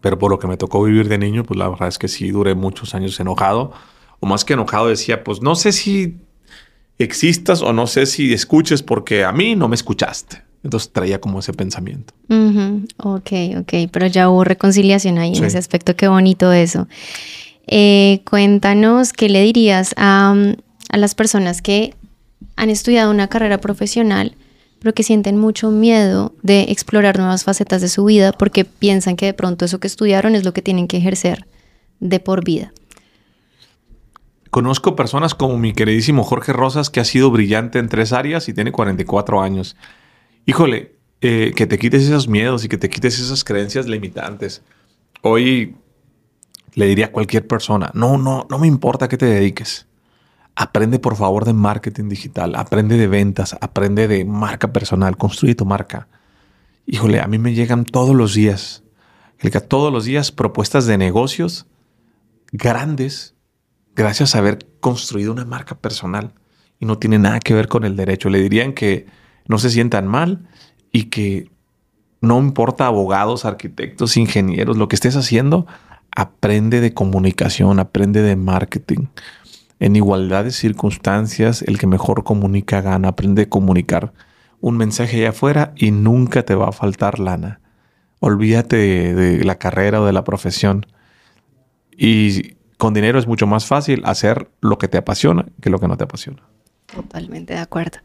pero 0.00 0.18
por 0.18 0.30
lo 0.30 0.38
que 0.38 0.46
me 0.46 0.56
tocó 0.56 0.82
vivir 0.84 1.08
de 1.08 1.18
niño, 1.18 1.42
pues 1.44 1.58
la 1.58 1.68
verdad 1.68 1.88
es 1.88 1.98
que 1.98 2.08
sí 2.08 2.30
duré 2.30 2.54
muchos 2.54 2.94
años 2.94 3.18
enojado. 3.20 3.72
O 4.20 4.26
más 4.26 4.44
que 4.44 4.54
enojado 4.54 4.86
decía, 4.88 5.24
pues 5.24 5.42
no 5.42 5.54
sé 5.56 5.72
si 5.72 6.18
existas 6.98 7.62
o 7.62 7.72
no 7.72 7.86
sé 7.86 8.06
si 8.06 8.32
escuches 8.32 8.82
porque 8.82 9.24
a 9.24 9.32
mí 9.32 9.54
no 9.56 9.68
me 9.68 9.74
escuchaste. 9.74 10.42
Entonces 10.62 10.90
traía 10.90 11.20
como 11.20 11.38
ese 11.38 11.52
pensamiento. 11.52 12.12
Ujú, 12.28 12.86
Ok, 12.98 13.30
ok, 13.60 13.88
pero 13.92 14.06
ya 14.06 14.28
hubo 14.28 14.42
reconciliación 14.42 15.18
ahí 15.18 15.36
en 15.36 15.44
ese 15.44 15.58
aspecto, 15.58 15.94
qué 15.94 16.08
bonito 16.08 16.52
eso. 16.52 16.88
Eh, 17.68 18.22
cuéntanos 18.28 19.12
qué 19.12 19.28
le 19.28 19.42
dirías 19.42 19.94
a, 19.96 20.34
a 20.88 20.96
las 20.96 21.14
personas 21.14 21.62
que 21.62 21.94
han 22.56 22.70
estudiado 22.70 23.10
una 23.10 23.28
carrera 23.28 23.58
profesional, 23.58 24.34
pero 24.80 24.92
que 24.92 25.02
sienten 25.02 25.36
mucho 25.36 25.70
miedo 25.70 26.34
de 26.42 26.62
explorar 26.68 27.18
nuevas 27.18 27.44
facetas 27.44 27.80
de 27.80 27.88
su 27.88 28.04
vida 28.04 28.32
porque 28.32 28.64
piensan 28.64 29.16
que 29.16 29.26
de 29.26 29.34
pronto 29.34 29.64
eso 29.64 29.78
que 29.78 29.86
estudiaron 29.86 30.34
es 30.34 30.44
lo 30.44 30.52
que 30.52 30.62
tienen 30.62 30.88
que 30.88 30.96
ejercer 30.96 31.46
de 32.00 32.18
por 32.18 32.44
vida. 32.44 32.72
Conozco 34.56 34.96
personas 34.96 35.34
como 35.34 35.58
mi 35.58 35.74
queridísimo 35.74 36.24
Jorge 36.24 36.54
Rosas, 36.54 36.88
que 36.88 36.98
ha 36.98 37.04
sido 37.04 37.30
brillante 37.30 37.78
en 37.78 37.90
tres 37.90 38.14
áreas 38.14 38.48
y 38.48 38.54
tiene 38.54 38.72
44 38.72 39.42
años. 39.42 39.76
Híjole, 40.46 40.96
eh, 41.20 41.52
que 41.54 41.66
te 41.66 41.78
quites 41.78 42.04
esos 42.04 42.26
miedos 42.26 42.64
y 42.64 42.68
que 42.68 42.78
te 42.78 42.88
quites 42.88 43.18
esas 43.18 43.44
creencias 43.44 43.86
limitantes. 43.86 44.62
Hoy 45.20 45.76
le 46.72 46.86
diría 46.86 47.04
a 47.04 47.12
cualquier 47.12 47.46
persona, 47.46 47.90
no, 47.92 48.16
no, 48.16 48.46
no 48.48 48.58
me 48.58 48.66
importa 48.66 49.08
que 49.08 49.18
te 49.18 49.26
dediques. 49.26 49.88
Aprende 50.54 50.98
por 50.98 51.16
favor 51.16 51.44
de 51.44 51.52
marketing 51.52 52.08
digital, 52.08 52.54
aprende 52.56 52.96
de 52.96 53.08
ventas, 53.08 53.58
aprende 53.60 54.08
de 54.08 54.24
marca 54.24 54.72
personal, 54.72 55.18
construye 55.18 55.54
tu 55.54 55.66
marca. 55.66 56.08
Híjole, 56.86 57.20
a 57.20 57.26
mí 57.26 57.36
me 57.36 57.52
llegan 57.52 57.84
todos 57.84 58.16
los 58.16 58.32
días, 58.32 58.84
todos 59.68 59.92
los 59.92 60.06
días 60.06 60.32
propuestas 60.32 60.86
de 60.86 60.96
negocios 60.96 61.66
grandes 62.52 63.35
gracias 63.96 64.34
a 64.34 64.38
haber 64.38 64.58
construido 64.80 65.32
una 65.32 65.44
marca 65.44 65.74
personal 65.74 66.34
y 66.78 66.86
no 66.86 66.98
tiene 66.98 67.18
nada 67.18 67.40
que 67.40 67.54
ver 67.54 67.66
con 67.66 67.84
el 67.84 67.96
derecho. 67.96 68.28
Le 68.28 68.40
dirían 68.40 68.74
que 68.74 69.06
no 69.48 69.58
se 69.58 69.70
sientan 69.70 70.06
mal 70.06 70.46
y 70.92 71.04
que 71.04 71.50
no 72.20 72.38
importa 72.38 72.86
abogados, 72.86 73.44
arquitectos, 73.44 74.16
ingenieros, 74.16 74.76
lo 74.76 74.88
que 74.88 74.96
estés 74.96 75.16
haciendo, 75.16 75.66
aprende 76.14 76.80
de 76.80 76.92
comunicación, 76.92 77.78
aprende 77.78 78.22
de 78.22 78.36
marketing. 78.36 79.06
En 79.78 79.96
igualdad 79.96 80.44
de 80.44 80.52
circunstancias, 80.52 81.62
el 81.62 81.78
que 81.78 81.86
mejor 81.86 82.24
comunica 82.24 82.80
gana, 82.80 83.08
aprende 83.08 83.42
a 83.42 83.48
comunicar 83.48 84.12
un 84.60 84.76
mensaje 84.76 85.18
allá 85.18 85.30
afuera 85.30 85.72
y 85.76 85.90
nunca 85.90 86.42
te 86.44 86.54
va 86.54 86.68
a 86.68 86.72
faltar 86.72 87.18
lana. 87.18 87.60
Olvídate 88.20 88.76
de, 88.76 89.14
de 89.14 89.44
la 89.44 89.56
carrera 89.56 90.00
o 90.00 90.06
de 90.06 90.12
la 90.12 90.24
profesión. 90.24 90.86
Y 91.96 92.55
con 92.76 92.94
dinero 92.94 93.18
es 93.18 93.26
mucho 93.26 93.46
más 93.46 93.66
fácil 93.66 94.02
hacer 94.04 94.48
lo 94.60 94.78
que 94.78 94.88
te 94.88 94.98
apasiona 94.98 95.46
que 95.60 95.70
lo 95.70 95.78
que 95.78 95.88
no 95.88 95.96
te 95.96 96.04
apasiona. 96.04 96.42
Totalmente 96.86 97.54
de 97.54 97.60
acuerdo. 97.60 97.98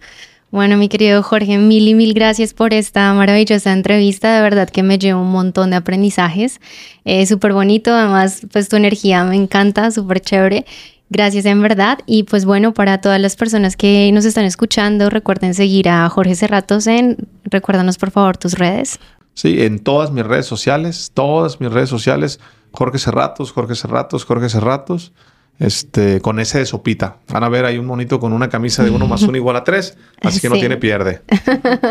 Bueno, 0.52 0.76
mi 0.76 0.90
querido 0.90 1.24
Jorge, 1.24 1.58
mil 1.58 1.88
y 1.88 1.94
mil 1.94 2.14
gracias 2.14 2.54
por 2.54 2.74
esta 2.74 3.14
maravillosa 3.14 3.72
entrevista. 3.72 4.36
De 4.36 4.42
verdad 4.42 4.70
que 4.70 4.84
me 4.84 5.00
llevo 5.00 5.22
un 5.22 5.32
montón 5.32 5.70
de 5.70 5.78
aprendizajes. 5.78 6.60
Eh, 7.06 7.26
súper 7.26 7.54
bonito, 7.54 7.94
además, 7.94 8.46
pues 8.52 8.68
tu 8.68 8.76
energía 8.76 9.24
me 9.24 9.38
encanta, 9.38 9.92
súper 9.92 10.20
chévere. 10.20 10.66
Gracias 11.10 11.46
en 11.46 11.62
verdad. 11.62 12.00
Y 12.06 12.24
pues 12.24 12.44
bueno, 12.44 12.74
para 12.74 13.00
todas 13.00 13.22
las 13.22 13.38
personas 13.38 13.78
que 13.78 14.12
nos 14.14 14.26
están 14.26 14.44
escuchando, 14.44 15.10
recuerden 15.10 15.54
seguir 15.54 15.88
a 15.88 16.10
Jorge 16.10 16.36
Cerratos 16.36 16.86
en, 16.88 17.16
recuérdanos 17.46 17.98
por 17.98 18.12
favor 18.12 18.36
tus 18.36 18.58
redes. 18.58 19.00
Sí, 19.34 19.64
en 19.64 19.80
todas 19.80 20.12
mis 20.12 20.26
redes 20.26 20.46
sociales, 20.46 21.12
todas 21.14 21.60
mis 21.62 21.72
redes 21.72 21.90
sociales, 21.90 22.40
Jorge 22.72 23.00
Cerratos, 23.00 23.52
Jorge 23.52 23.76
Cerratos, 23.76 24.26
Jorge 24.26 24.50
Cerratos, 24.50 25.14
este, 25.60 26.22
con 26.22 26.40
ese 26.40 26.60
de 26.60 26.66
sopita. 26.66 27.18
Van 27.30 27.44
a 27.44 27.50
ver 27.50 27.66
ahí 27.66 27.78
un 27.78 27.86
monito 27.86 28.20
con 28.20 28.34
una 28.34 28.50
camisa 28.50 28.84
de 28.84 28.90
uno 28.90 29.08
más 29.08 29.22
uno 29.22 29.38
igual 29.38 29.56
a 29.56 29.64
tres, 29.64 29.98
así 30.22 30.40
que 30.40 30.50
no 30.50 30.56
tiene 30.56 30.78
pierde. 30.78 31.22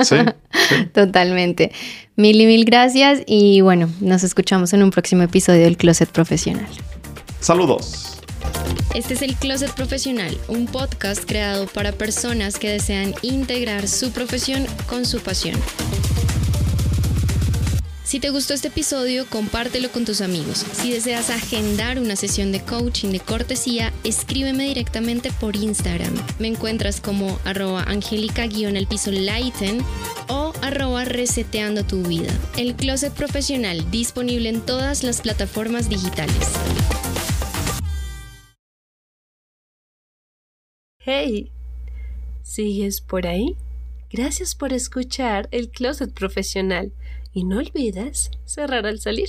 Sí, 0.02 0.16
sí. 0.50 0.86
Totalmente. 0.92 1.72
Mil 2.16 2.40
y 2.40 2.46
mil 2.46 2.64
gracias. 2.64 3.22
Y 3.26 3.60
bueno, 3.60 3.88
nos 4.00 4.24
escuchamos 4.24 4.72
en 4.72 4.82
un 4.82 4.90
próximo 4.90 5.22
episodio 5.22 5.62
del 5.62 5.76
Closet 5.76 6.10
Profesional. 6.10 6.66
Saludos. 7.40 8.18
Este 8.94 9.14
es 9.14 9.22
el 9.22 9.36
Closet 9.36 9.72
Profesional, 9.72 10.36
un 10.48 10.66
podcast 10.66 11.24
creado 11.24 11.66
para 11.66 11.92
personas 11.92 12.58
que 12.58 12.70
desean 12.70 13.14
integrar 13.22 13.86
su 13.86 14.10
profesión 14.10 14.66
con 14.88 15.04
su 15.04 15.20
pasión. 15.20 15.56
Si 18.10 18.18
te 18.18 18.30
gustó 18.30 18.54
este 18.54 18.66
episodio, 18.66 19.24
compártelo 19.30 19.92
con 19.92 20.04
tus 20.04 20.20
amigos. 20.20 20.66
Si 20.72 20.90
deseas 20.90 21.30
agendar 21.30 22.00
una 22.00 22.16
sesión 22.16 22.50
de 22.50 22.60
coaching 22.60 23.10
de 23.10 23.20
cortesía, 23.20 23.92
escríbeme 24.02 24.64
directamente 24.64 25.30
por 25.30 25.54
Instagram. 25.54 26.12
Me 26.40 26.48
encuentras 26.48 27.00
como 27.00 27.38
arroba 27.44 27.84
angélica-el 27.84 28.88
piso 28.88 29.12
lighten 29.12 29.78
o 30.26 30.52
arroba 30.60 31.04
reseteando 31.04 31.84
tu 31.84 32.02
vida. 32.02 32.36
El 32.56 32.74
Closet 32.74 33.12
Profesional, 33.14 33.88
disponible 33.92 34.48
en 34.48 34.60
todas 34.60 35.04
las 35.04 35.20
plataformas 35.20 35.88
digitales. 35.88 36.50
Hey, 40.98 41.52
¿sigues 42.42 43.02
por 43.02 43.28
ahí? 43.28 43.54
Gracias 44.10 44.56
por 44.56 44.72
escuchar 44.72 45.48
el 45.52 45.70
Closet 45.70 46.12
Profesional 46.12 46.92
y 47.32 47.44
no 47.44 47.58
olvides 47.58 48.30
cerrar 48.44 48.86
al 48.86 49.00
salir. 49.00 49.28